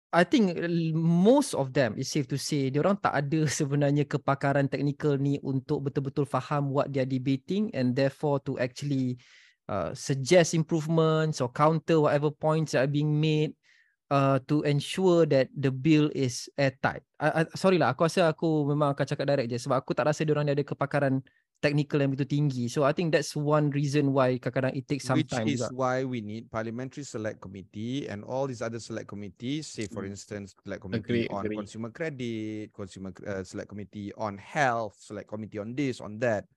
I 0.09 0.25
think 0.25 0.57
most 0.97 1.53
of 1.53 1.69
them 1.69 1.93
is 1.93 2.09
safe 2.09 2.25
to 2.33 2.37
say 2.37 2.73
dia 2.73 2.81
orang 2.81 2.97
tak 2.97 3.13
ada 3.13 3.45
sebenarnya 3.59 4.09
kepakaran 4.09 4.65
teknikal 4.65 5.21
ni 5.21 5.37
untuk 5.45 5.85
betul-betul 5.85 6.25
faham 6.25 6.73
what 6.73 6.89
they 6.89 7.05
are 7.05 7.09
debating 7.09 7.69
and 7.77 7.93
therefore 7.93 8.41
to 8.41 8.57
actually 8.57 9.21
uh, 9.69 9.93
suggest 9.93 10.57
improvements 10.57 11.37
or 11.37 11.53
counter 11.53 12.01
whatever 12.01 12.33
points 12.33 12.73
that 12.73 12.89
are 12.89 12.91
being 12.91 13.13
made 13.21 13.53
uh, 14.11 14.37
to 14.49 14.61
ensure 14.65 15.25
that 15.29 15.49
the 15.53 15.71
bill 15.71 16.09
is 16.13 16.49
airtight. 16.57 17.01
I, 17.21 17.45
I, 17.45 17.57
sorry 17.57 17.77
lah, 17.77 17.93
aku 17.93 18.05
rasa 18.09 18.29
aku 18.33 18.65
memang 18.69 18.93
akan 18.93 19.05
cakap 19.05 19.25
direct 19.29 19.49
je 19.49 19.57
sebab 19.61 19.77
aku 19.81 19.93
tak 19.93 20.09
rasa 20.09 20.25
dia 20.25 20.33
orang 20.33 20.49
ni 20.49 20.53
ada 20.57 20.65
kepakaran 20.65 21.21
technical 21.59 21.99
yang 21.99 22.15
begitu 22.15 22.39
tinggi. 22.39 22.71
So 22.71 22.87
I 22.87 22.95
think 22.95 23.11
that's 23.11 23.35
one 23.35 23.67
reason 23.75 24.15
why 24.15 24.39
kadang-kadang 24.39 24.79
it 24.79 24.87
takes 24.87 25.03
some 25.03 25.19
which 25.19 25.31
time 25.31 25.43
is 25.47 25.59
juga. 25.59 25.75
why 25.75 26.07
we 26.07 26.23
need 26.23 26.47
parliamentary 26.47 27.03
select 27.03 27.43
committee 27.43 28.07
and 28.07 28.23
all 28.23 28.47
these 28.47 28.63
other 28.63 28.79
select 28.79 29.11
committees 29.11 29.67
say 29.67 29.87
for 29.91 30.07
Mm. 30.07 30.15
instance 30.15 30.55
select 30.63 30.81
committee 30.81 31.27
Agree, 31.27 31.27
on 31.27 31.43
agree. 31.43 31.57
consumer 31.59 31.91
credit 31.91 32.71
consumer 32.71 33.11
uh, 33.27 33.43
select 33.43 33.67
committee 33.67 34.15
on 34.15 34.39
health 34.39 34.95
select 34.99 35.27
committee 35.27 35.59
on 35.59 35.75
this 35.75 35.99
on 35.99 36.15
that 36.19 36.47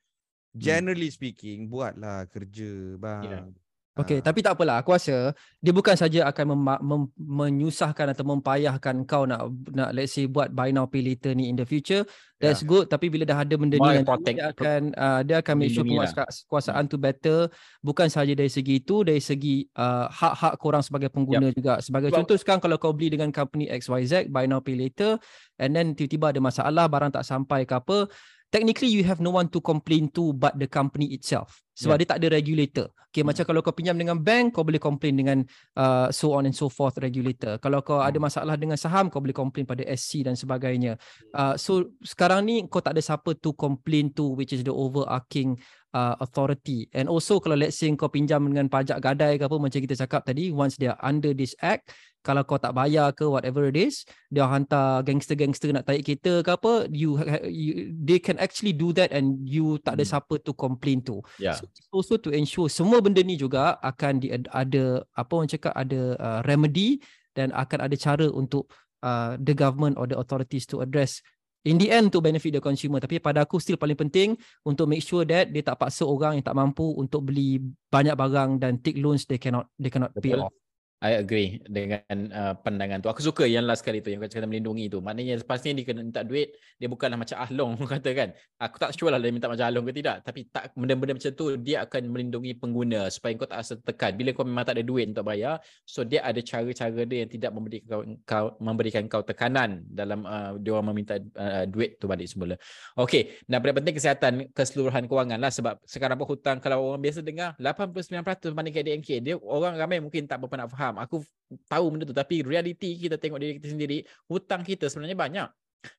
generally 0.55 1.11
speaking 1.11 1.67
buatlah 1.67 2.29
kerja 2.31 2.95
bang 3.01 3.51
Okay, 3.93 4.19
Ah. 4.19 4.25
tapi 4.25 4.41
tak 4.41 4.57
apalah. 4.57 4.81
Aku 4.81 4.97
rasa 4.97 5.37
dia 5.61 5.69
bukan 5.69 5.93
saja 5.93 6.25
akan 6.25 6.57
mem- 6.57 6.81
mem- 6.81 7.13
menyusahkan 7.15 8.09
atau 8.09 8.25
mempayahkan 8.25 9.05
kau 9.05 9.29
nak 9.29 9.45
nak 9.69 9.93
let's 9.93 10.17
say 10.17 10.25
buat 10.25 10.49
buy 10.49 10.73
now 10.73 10.89
pay 10.89 11.05
later 11.05 11.37
ni 11.37 11.53
in 11.53 11.57
the 11.57 11.69
future. 11.69 12.01
That's 12.41 12.65
good. 12.65 12.89
Tapi 12.89 13.07
bila 13.07 13.23
dah 13.23 13.39
ada 13.39 13.55
benda 13.55 13.77
More 13.77 13.93
ni 13.93 14.03
nanti 14.03 14.33
dia 14.33 14.51
akan 14.51 14.81
uh, 14.91 15.21
dia 15.23 15.37
akan 15.39 15.55
make 15.55 15.71
sure 15.71 15.85
melindungi 15.85 16.09
lah. 16.19 16.27
penguasaan 16.43 16.85
tu 16.89 16.97
better. 16.97 17.39
Bukan 17.79 18.09
saja 18.09 18.33
dari 18.33 18.49
segi 18.49 18.81
itu, 18.81 19.05
dari 19.05 19.21
segi 19.21 19.69
uh, 19.77 20.09
hak-hak 20.09 20.57
korang 20.57 20.81
sebagai 20.81 21.07
pengguna 21.07 21.53
juga. 21.53 21.79
Sebagai 21.79 22.09
Sebab- 22.09 22.19
contoh 22.25 22.37
sekarang 22.41 22.61
kalau 22.61 22.81
kau 22.81 22.91
beli 22.91 23.13
dengan 23.13 23.29
company 23.29 23.69
XYZ 23.69 24.27
buy 24.27 24.49
now 24.49 24.59
pay 24.59 24.75
later 24.75 25.21
and 25.57 25.71
then 25.71 25.93
tiba-tiba 25.93 26.33
ada 26.33 26.41
masalah 26.41 26.89
barang 26.89 27.13
tak 27.13 27.23
sampai 27.23 27.63
ke 27.63 27.77
apa, 27.77 28.09
technically 28.53 28.93
you 28.93 29.03
have 29.03 29.19
no 29.19 29.33
one 29.33 29.49
to 29.49 29.59
complain 29.65 30.13
to 30.13 30.37
but 30.37 30.55
the 30.61 30.69
company 30.69 31.11
itself. 31.17 31.65
Sebab 31.73 31.97
dia 31.97 32.05
tak 32.05 32.21
ada 32.21 32.37
regulator. 32.37 32.93
Okay, 33.09 33.25
Hmm. 33.25 33.33
macam 33.33 33.45
kalau 33.49 33.61
kau 33.65 33.73
pinjam 33.73 33.97
dengan 33.97 34.21
bank, 34.21 34.57
kau 34.57 34.65
boleh 34.65 34.81
complain 34.81 35.17
dengan 35.17 35.39
uh, 35.77 36.13
so 36.13 36.37
on 36.37 36.45
and 36.45 36.57
so 36.57 36.69
forth 36.69 37.01
regulator. 37.01 37.57
Kalau 37.61 37.81
kau 37.81 38.01
ada 38.01 38.17
Hmm. 38.17 38.29
masalah 38.29 38.61
dengan 38.61 38.77
saham, 38.77 39.09
kau 39.09 39.25
boleh 39.25 39.37
complain 39.37 39.65
pada 39.65 39.85
SC 39.89 40.21
dan 40.25 40.37
sebagainya. 40.37 41.01
Uh, 41.33 41.57
so 41.57 41.93
sekarang 42.05 42.45
ni 42.45 42.65
kau 42.69 42.85
tak 42.85 42.97
ada 42.97 43.03
siapa 43.05 43.33
to 43.41 43.57
complain 43.57 44.13
to 44.13 44.37
which 44.37 44.53
is 44.53 44.61
the 44.65 44.73
overarching 44.73 45.57
uh, 45.97 46.17
authority. 46.21 46.89
And 46.93 47.09
also 47.09 47.41
kalau 47.41 47.57
let's 47.57 47.81
say 47.81 47.89
kau 47.97 48.13
pinjam 48.13 48.45
dengan 48.49 48.69
pajak 48.69 49.01
gadai 49.01 49.41
ke 49.41 49.45
apa 49.49 49.57
macam 49.57 49.81
kita 49.81 49.97
cakap 49.97 50.29
tadi, 50.29 50.53
once 50.53 50.77
they 50.77 50.89
are 50.93 51.01
under 51.05 51.33
this 51.33 51.57
act, 51.61 51.93
kalau 52.23 52.47
kau 52.47 52.57
tak 52.57 52.73
bayar 52.73 53.11
ke 53.13 53.27
whatever 53.27 53.67
it 53.67 53.75
is, 53.75 54.07
dia 54.31 54.47
hantar 54.47 55.03
gangster-gangster 55.03 55.75
nak 55.75 55.85
tarik 55.91 56.07
kereta 56.07 56.41
ke 56.47 56.51
apa, 56.55 56.73
you, 56.95 57.19
ha- 57.19 57.43
you 57.51 57.91
they 57.93 58.23
can 58.23 58.39
actually 58.39 58.71
do 58.71 58.95
that 58.95 59.11
and 59.11 59.43
you 59.43 59.77
tak 59.83 59.99
ada 59.99 60.07
Hmm. 60.07 60.13
siapa 60.17 60.35
to 60.43 60.55
complain 60.55 61.03
to. 61.03 61.19
Yeah. 61.43 61.59
So, 61.59 61.67
also 61.91 62.15
to 62.23 62.31
ensure 62.31 62.71
semua 62.71 63.03
benda 63.03 63.21
ni 63.27 63.35
juga 63.35 63.77
akan 63.83 64.23
di, 64.23 64.31
ada 64.33 65.03
apa 65.19 65.33
orang 65.35 65.51
cakap 65.51 65.75
ada 65.75 66.15
uh, 66.17 66.41
remedy 66.47 67.03
dan 67.35 67.51
akan 67.53 67.91
ada 67.91 67.97
cara 67.99 68.27
untuk 68.31 68.71
uh, 69.03 69.35
the 69.43 69.53
government 69.53 69.99
or 69.99 70.07
the 70.07 70.15
authorities 70.15 70.65
to 70.71 70.79
address 70.81 71.21
in 71.63 71.79
the 71.79 71.89
end 71.95 72.11
to 72.11 72.19
benefit 72.19 72.51
the 72.51 72.63
consumer 72.63 72.99
tapi 72.99 73.23
pada 73.23 73.47
aku 73.47 73.63
still 73.63 73.79
paling 73.79 73.95
penting 73.95 74.35
untuk 74.67 74.91
make 74.91 75.03
sure 75.03 75.23
that 75.23 75.47
dia 75.51 75.63
tak 75.63 75.79
paksa 75.79 76.03
orang 76.03 76.39
yang 76.39 76.47
tak 76.47 76.59
mampu 76.59 76.83
untuk 76.99 77.31
beli 77.31 77.63
banyak 77.87 78.19
barang 78.19 78.59
dan 78.59 78.83
take 78.83 78.99
loans 78.99 79.27
they 79.31 79.39
cannot 79.39 79.71
they 79.79 79.87
cannot 79.91 80.11
pay 80.19 80.35
Betul. 80.35 80.51
off. 80.51 80.55
I 81.03 81.19
agree 81.19 81.59
dengan 81.67 82.31
uh, 82.31 82.55
pandangan 82.63 83.03
tu. 83.03 83.11
Aku 83.11 83.19
suka 83.19 83.43
yang 83.43 83.67
last 83.67 83.83
kali 83.83 83.99
tu 83.99 84.15
yang 84.15 84.23
cakap 84.23 84.47
melindungi 84.47 84.87
tu. 84.87 85.03
Maknanya 85.03 85.43
lepas 85.43 85.59
ni 85.67 85.75
dia 85.75 85.91
kena 85.91 86.07
minta 86.07 86.23
duit, 86.23 86.55
dia 86.79 86.87
bukanlah 86.87 87.19
macam 87.19 87.43
Ahlong 87.43 87.75
kata 87.99 88.11
kan. 88.15 88.29
Aku 88.63 88.79
tak 88.79 88.95
sure 88.95 89.11
lah 89.11 89.19
dia 89.19 89.35
minta 89.35 89.51
macam 89.51 89.67
Ahlong 89.67 89.83
ke 89.91 89.99
tidak. 89.99 90.23
Tapi 90.23 90.47
tak 90.55 90.71
benda-benda 90.79 91.19
macam 91.19 91.33
tu 91.35 91.59
dia 91.59 91.83
akan 91.83 92.03
melindungi 92.07 92.55
pengguna 92.55 93.11
supaya 93.11 93.35
kau 93.35 93.51
tak 93.51 93.59
rasa 93.67 93.75
tekan. 93.83 94.15
Bila 94.15 94.31
kau 94.31 94.47
memang 94.47 94.63
tak 94.63 94.79
ada 94.79 94.87
duit 94.87 95.11
untuk 95.11 95.27
bayar, 95.27 95.59
so 95.83 96.07
dia 96.07 96.23
ada 96.23 96.39
cara-cara 96.39 97.03
dia 97.03 97.27
yang 97.27 97.31
tidak 97.35 97.51
memberikan 97.51 97.87
kau, 97.91 98.03
kau 98.23 98.47
memberikan 98.63 99.03
kau 99.11 99.23
tekanan 99.27 99.83
dalam 99.91 100.23
uh, 100.23 100.55
dia 100.63 100.71
orang 100.71 100.95
meminta 100.95 101.19
uh, 101.19 101.67
duit 101.67 101.99
tu 101.99 102.07
balik 102.07 102.31
semula. 102.31 102.55
Okey, 102.95 103.43
dan 103.51 103.59
paling 103.59 103.83
penting 103.83 103.95
kesihatan 103.99 104.33
keseluruhan 104.55 105.11
kewangan 105.11 105.43
lah 105.43 105.51
sebab 105.51 105.83
sekarang 105.83 106.15
pun 106.15 106.31
hutang 106.31 106.63
kalau 106.63 106.95
orang 106.95 107.03
biasa 107.03 107.27
dengar 107.27 107.59
89% 107.59 108.55
banding 108.55 108.71
KDNK 108.71 109.09
dia 109.19 109.35
orang 109.43 109.75
ramai 109.75 109.99
mungkin 109.99 110.31
tak 110.31 110.39
berapa 110.39 110.63
nak 110.63 110.71
faham. 110.71 110.92
Aku 110.99 111.25
tahu 111.69 111.85
benda 111.93 112.05
tu 112.09 112.17
tapi 112.17 112.41
reality 112.41 112.97
kita 112.97 113.21
tengok 113.21 113.39
diri 113.41 113.53
kita 113.61 113.69
sendiri, 113.73 114.05
hutang 114.29 114.65
kita 114.65 114.89
sebenarnya 114.89 115.19
banyak. 115.19 115.49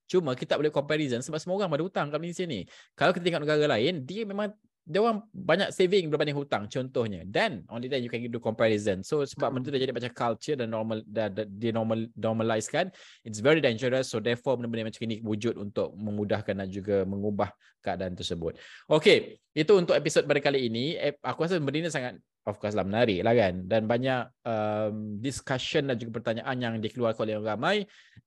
Cuma 0.08 0.32
kita 0.34 0.56
tak 0.56 0.60
boleh 0.64 0.74
comparison 0.74 1.20
sebab 1.20 1.40
semua 1.42 1.60
orang 1.60 1.76
ada 1.76 1.84
hutang 1.84 2.08
kat 2.08 2.20
Malaysia 2.20 2.46
ni. 2.48 2.64
Kalau 2.96 3.12
kita 3.12 3.24
tengok 3.28 3.44
negara 3.44 3.68
lain, 3.76 4.08
dia 4.08 4.24
memang 4.24 4.52
dia 4.84 5.00
orang 5.00 5.24
banyak 5.32 5.72
saving 5.72 6.12
berbanding 6.12 6.36
hutang 6.36 6.68
contohnya. 6.68 7.24
Dan 7.24 7.64
only 7.72 7.88
then 7.88 8.04
you 8.04 8.12
can 8.12 8.20
do 8.28 8.40
comparison. 8.40 9.00
So 9.00 9.24
sebab 9.24 9.56
benda 9.56 9.72
tu 9.72 9.72
dah 9.72 9.80
jadi 9.80 9.96
macam 9.96 10.12
culture 10.12 10.60
dan 10.60 10.76
normal 10.76 11.00
dah, 11.08 11.32
dia 11.32 11.72
normal 11.72 12.12
normalize 12.20 12.68
kan. 12.68 12.92
It's 13.24 13.40
very 13.40 13.64
dangerous. 13.64 14.12
So 14.12 14.20
therefore 14.20 14.60
benda-benda 14.60 14.92
macam 14.92 15.04
ini 15.08 15.24
wujud 15.24 15.56
untuk 15.56 15.96
memudahkan 15.96 16.52
dan 16.52 16.68
juga 16.68 17.08
mengubah 17.08 17.56
keadaan 17.80 18.16
tersebut. 18.20 18.60
Okay, 18.92 19.40
itu 19.56 19.72
untuk 19.72 19.96
episod 19.96 20.28
pada 20.28 20.44
kali 20.44 20.68
ini. 20.68 21.00
Eh, 21.00 21.16
aku 21.24 21.48
rasa 21.48 21.64
benda 21.64 21.80
ni 21.80 21.88
sangat 21.88 22.20
of 22.44 22.60
course 22.60 22.76
lah 22.76 22.84
menarik 22.84 23.24
lah 23.24 23.34
kan. 23.36 23.64
Dan 23.66 23.88
banyak 23.88 24.22
um, 24.44 25.18
discussion 25.20 25.88
dan 25.88 25.96
juga 25.96 26.20
pertanyaan 26.22 26.56
yang 26.60 26.76
dikeluarkan 26.80 27.24
oleh 27.24 27.36
orang 27.40 27.50
ramai. 27.56 27.78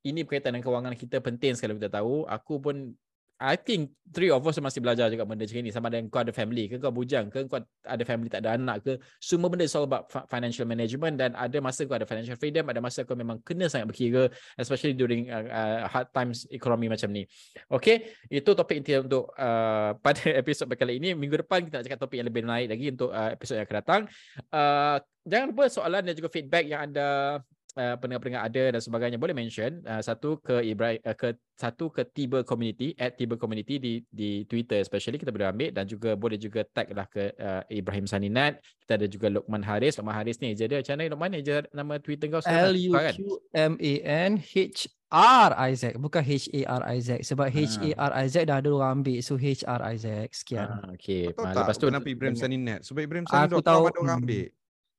Ini 0.05 0.24
berkaitan 0.24 0.57
dengan 0.57 0.64
kewangan 0.64 0.94
kita 0.96 1.20
penting 1.20 1.52
sekali 1.55 1.76
kita 1.76 2.00
tahu. 2.00 2.24
Aku 2.24 2.61
pun 2.61 2.96
I 3.37 3.61
think 3.61 3.92
three 4.16 4.33
of 4.33 4.40
us 4.40 4.57
masih 4.57 4.81
belajar 4.81 5.12
juga 5.12 5.29
benda 5.29 5.44
macam 5.44 5.61
ni 5.61 5.68
sama 5.68 5.92
ada 5.92 6.01
kau 6.09 6.25
ada 6.25 6.33
family 6.33 6.72
ke 6.72 6.81
kau 6.81 6.88
bujang 6.88 7.29
ke 7.29 7.44
kau 7.44 7.61
ada 7.85 8.03
family 8.09 8.33
tak 8.33 8.40
ada 8.40 8.57
anak 8.57 8.81
ke. 8.81 8.92
Semua 9.20 9.53
benda 9.53 9.68
is 9.68 9.77
all 9.77 9.85
about 9.85 10.09
financial 10.33 10.64
management 10.64 11.20
dan 11.20 11.37
ada 11.37 11.61
masa 11.61 11.85
kau 11.85 11.92
ada 11.92 12.09
financial 12.09 12.40
freedom 12.40 12.64
ada 12.72 12.81
masa 12.81 13.05
kau 13.05 13.12
memang 13.12 13.44
kena 13.44 13.68
sangat 13.68 13.92
berkira 13.92 14.33
especially 14.57 14.96
during 14.96 15.29
uh, 15.29 15.44
uh, 15.53 15.79
hard 15.85 16.09
times 16.16 16.49
economy 16.49 16.88
macam 16.88 17.12
ni. 17.12 17.29
Okay 17.68 18.09
itu 18.33 18.51
topik 18.57 18.81
inti 18.81 18.96
untuk 18.96 19.29
uh, 19.37 19.92
pada 20.05 20.33
episod 20.33 20.64
kali 20.72 20.96
ini. 20.96 21.12
Minggu 21.12 21.44
depan 21.44 21.68
kita 21.68 21.81
nak 21.81 21.85
cakap 21.85 22.01
topik 22.01 22.16
yang 22.16 22.29
lebih 22.33 22.40
menarik 22.49 22.72
lagi 22.72 22.87
untuk 22.88 23.12
uh, 23.12 23.37
episod 23.37 23.61
yang 23.61 23.68
akan 23.68 23.77
datang. 23.85 24.01
Uh, 24.49 24.96
jangan 25.29 25.46
lupa 25.53 25.64
soalan 25.68 26.03
dan 26.09 26.14
juga 26.16 26.33
feedback 26.33 26.64
yang 26.64 26.88
anda 26.88 27.40
uh, 27.77 27.95
pendengar-pendengar 28.01 28.43
ada 28.49 28.65
dan 28.75 28.81
sebagainya 28.81 29.21
boleh 29.21 29.37
mention 29.37 29.85
uh, 29.85 30.01
satu 30.01 30.41
ke 30.41 30.65
Ibrahim 30.65 31.01
uh, 31.05 31.17
ke 31.17 31.37
satu 31.57 31.93
ke 31.93 32.05
Tiba 32.09 32.43
Community 32.43 32.93
at 32.97 33.17
Tiba 33.17 33.37
Community 33.37 33.77
di 33.79 34.01
di 34.09 34.45
Twitter 34.49 34.81
especially 34.81 35.21
kita 35.21 35.33
boleh 35.33 35.49
ambil 35.49 35.71
dan 35.73 35.85
juga 35.89 36.17
boleh 36.17 36.37
juga 36.41 36.65
tag 36.65 36.91
lah 36.93 37.07
ke 37.09 37.33
uh, 37.37 37.62
Ibrahim 37.69 38.09
Saninat. 38.09 38.61
Kita 38.83 38.99
ada 39.01 39.07
juga 39.09 39.29
Lokman 39.33 39.62
Haris. 39.65 39.97
Lokman 40.01 40.17
Haris 40.17 40.41
ni 40.41 40.57
jadi 40.57 40.81
macam 40.81 40.93
mana 40.97 41.12
Lokman 41.12 41.31
ni 41.37 41.41
je 41.45 41.57
nama 41.73 41.95
Twitter 42.01 42.27
kau 42.33 42.43
L 42.45 42.75
U 42.75 42.93
Q 42.93 43.17
M 43.55 43.73
A 43.79 43.93
N 44.29 44.41
H 44.41 44.89
R 45.07 45.51
Isaac 45.71 45.95
bukan 46.03 46.19
H 46.19 46.51
A 46.51 46.61
R 46.67 46.83
Isaac 46.99 47.21
sebab 47.23 47.47
H 47.47 47.79
A 47.79 47.91
R 48.11 48.12
Isaac 48.27 48.45
dah 48.51 48.59
ada 48.59 48.69
orang 48.75 49.01
ambil 49.01 49.23
so 49.23 49.39
H 49.39 49.62
R 49.62 49.81
Isaac 49.95 50.35
sekian. 50.35 50.67
Ah, 50.67 50.91
okay. 50.91 51.31
Tahu 51.31 51.47
tak? 51.47 51.55
lepas 51.62 51.77
tu 51.79 51.87
kenapa 51.87 52.09
Ibrahim 52.11 52.37
Saninat. 52.37 52.81
Sebab 52.83 53.01
Ibrahim 53.07 53.27
Saninat 53.31 53.55
aku 53.55 53.62
tahu 53.62 53.87
ada 53.87 53.99
orang 54.03 54.19
ambil. 54.25 54.51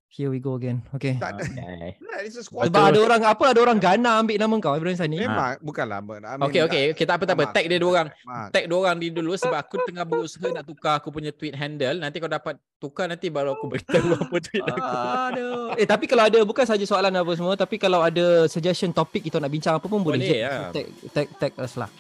Here 0.08 0.32
we 0.32 0.40
go 0.40 0.56
again. 0.56 0.80
Okay. 0.96 1.20
Tak 1.20 1.36
ada. 1.36 1.44
Okay. 1.44 2.00
Sebab 2.48 2.74
ada 2.74 3.00
orang 3.04 3.22
apa 3.28 3.44
ada 3.52 3.60
orang 3.62 3.78
Ghana 3.78 4.24
ambil 4.24 4.38
nama 4.40 4.56
kau 4.58 4.74
Ibrahim 4.74 4.98
Sani. 4.98 5.20
Memang 5.22 5.60
ha. 5.60 5.62
bukanlah. 5.62 6.00
I 6.02 6.40
mean, 6.40 6.42
okay 6.48 6.62
okay. 6.64 6.84
Kita 6.96 7.20
apa 7.20 7.28
tak 7.28 7.36
apa. 7.38 7.52
Tag 7.52 7.68
dia 7.68 7.78
dua 7.78 7.92
orang. 8.02 8.08
Tag 8.50 8.66
dua 8.72 8.80
orang 8.88 8.98
di 8.98 9.12
dulu 9.12 9.36
sebab 9.36 9.60
aku 9.60 9.84
tengah 9.84 10.08
berusaha 10.08 10.48
nak 10.50 10.66
tukar 10.66 11.04
aku 11.04 11.12
punya 11.12 11.36
tweet 11.36 11.54
handle. 11.54 12.00
Nanti 12.00 12.24
kau 12.24 12.32
dapat 12.32 12.58
tukar 12.80 13.12
nanti 13.12 13.28
baru 13.28 13.54
aku 13.54 13.66
beritahu 13.68 14.16
apa 14.18 14.36
tweet 14.40 14.64
aku. 14.64 14.96
Aduh. 15.34 15.78
Eh 15.78 15.86
tapi 15.86 16.08
kalau 16.08 16.24
ada 16.26 16.40
bukan 16.48 16.66
saja 16.66 16.86
soalan 16.88 17.14
apa 17.14 17.32
semua 17.36 17.54
tapi 17.60 17.76
kalau 17.76 18.00
ada 18.02 18.48
suggestion 18.48 18.96
topik 18.96 19.28
kita 19.28 19.44
nak 19.44 19.52
bincang 19.52 19.76
apa 19.76 19.86
pun 19.86 20.02
boleh, 20.02 20.24
boleh 20.24 20.40
ya. 20.42 20.72
tag, 20.72 20.88
tag 21.14 21.28
tag 21.38 21.52
us 21.60 21.76
lah. 21.76 21.92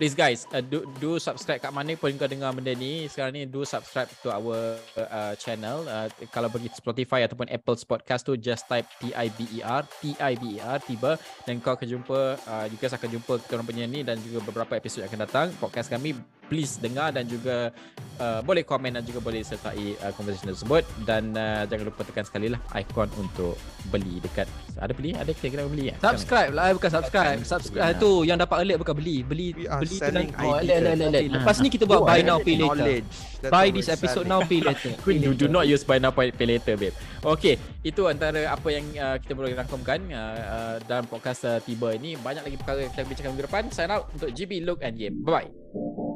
Please 0.00 0.16
guys, 0.16 0.48
uh, 0.56 0.64
do, 0.64 0.88
do 0.96 1.20
subscribe 1.20 1.60
kat 1.60 1.70
mana 1.70 1.92
pun 1.98 2.10
kau 2.16 2.24
dengar 2.24 2.56
benda 2.56 2.72
ni. 2.72 3.04
Sekarang 3.06 3.36
ni 3.36 3.44
do 3.44 3.68
subscribe 3.68 4.08
to 4.24 4.32
our 4.32 4.80
uh, 4.96 5.36
channel. 5.36 5.84
Uh, 5.84 6.08
kalau 6.32 6.48
pergi 6.48 6.72
Spotify 6.72 7.28
ataupun 7.28 7.49
Apple 7.50 7.76
Podcast 7.84 8.22
tu 8.22 8.38
just 8.38 8.64
type 8.70 8.86
T 9.02 9.10
I 9.12 9.28
B 9.34 9.44
E 9.58 9.60
R 9.60 9.82
T 9.84 10.14
I 10.16 10.32
B 10.38 10.56
E 10.56 10.58
R 10.62 10.78
tiba 10.80 11.18
dan 11.44 11.58
kau 11.58 11.74
akan 11.74 11.86
jumpa 11.86 12.18
uh, 12.38 12.64
guys 12.78 12.94
akan 12.94 13.10
jumpa 13.18 13.32
kita 13.42 13.52
orang 13.58 13.66
punya 13.66 13.84
ni 13.90 14.06
dan 14.06 14.16
juga 14.22 14.40
beberapa 14.46 14.78
episod 14.78 15.02
yang 15.02 15.10
akan 15.10 15.22
datang. 15.26 15.46
Podcast 15.58 15.90
kami 15.90 16.39
please 16.50 16.82
dengar 16.82 17.14
dan 17.14 17.30
juga 17.30 17.70
uh, 18.18 18.42
boleh 18.42 18.66
komen 18.66 18.98
dan 18.98 19.06
juga 19.06 19.22
boleh 19.22 19.46
sertai 19.46 19.94
uh, 20.02 20.10
conversation 20.18 20.50
tersebut. 20.50 20.82
Dan 21.06 21.32
uh, 21.38 21.62
jangan 21.70 21.86
lupa 21.86 22.02
tekan 22.02 22.26
sekali 22.26 22.50
lah 22.50 22.58
ikon 22.74 23.06
untuk 23.14 23.54
beli 23.94 24.18
dekat 24.18 24.50
ada 24.80 24.92
beli? 24.96 25.12
Ada 25.12 25.30
kita 25.36 25.46
kena 25.52 25.68
beli? 25.68 25.92
Ya 25.92 25.96
subscribe 26.00 26.52
lah 26.56 26.72
bukan 26.72 26.90
subscribe. 26.90 27.38
Subscribe. 27.44 27.94
Tu 28.00 28.12
yang 28.24 28.40
dapat 28.40 28.64
alert 28.64 28.78
bukan 28.80 28.94
beli. 28.96 29.16
Beli 29.20 29.46
beli 29.54 29.96
tu 30.00 30.10
nak 30.10 30.24
oh, 30.40 30.56
alert, 30.56 30.80
alert, 30.80 30.96
alert, 30.96 31.10
alert. 31.12 31.24
lepas 31.36 31.56
ni 31.60 31.68
kita 31.68 31.84
buat 31.84 32.02
buy 32.02 32.20
now 32.24 32.40
pay 32.40 32.56
later. 32.56 33.04
buy 33.48 33.66
this 33.68 33.88
episode 33.92 34.24
now 34.24 34.40
pay 34.44 34.60
later. 34.64 34.92
Do, 35.20 35.36
do 35.36 35.46
not 35.52 35.68
use 35.68 35.84
buy 35.84 36.00
now 36.00 36.12
pay 36.12 36.32
later 36.32 36.80
babe. 36.80 36.96
Okay 37.20 37.60
itu 37.80 38.04
antara 38.08 38.48
apa 38.48 38.68
yang 38.72 38.84
uh, 38.96 39.16
kita 39.20 39.32
boleh 39.32 39.56
rangkumkan 39.56 40.00
uh, 40.12 40.40
uh, 40.40 40.76
dalam 40.84 41.04
podcast 41.08 41.44
uh, 41.44 41.58
tiba 41.60 41.92
ini. 41.96 42.16
Banyak 42.16 42.44
lagi 42.48 42.56
perkara 42.56 42.84
yang 42.84 42.92
kita 42.92 43.04
bincangkan 43.04 43.30
minggu 43.36 43.46
depan. 43.48 43.64
Sign 43.72 43.92
out 43.92 44.08
untuk 44.12 44.32
GB 44.32 44.64
Look 44.64 44.80
and 44.80 44.96
Game. 44.96 45.20
Bye 45.24 45.44
bye 45.44 46.09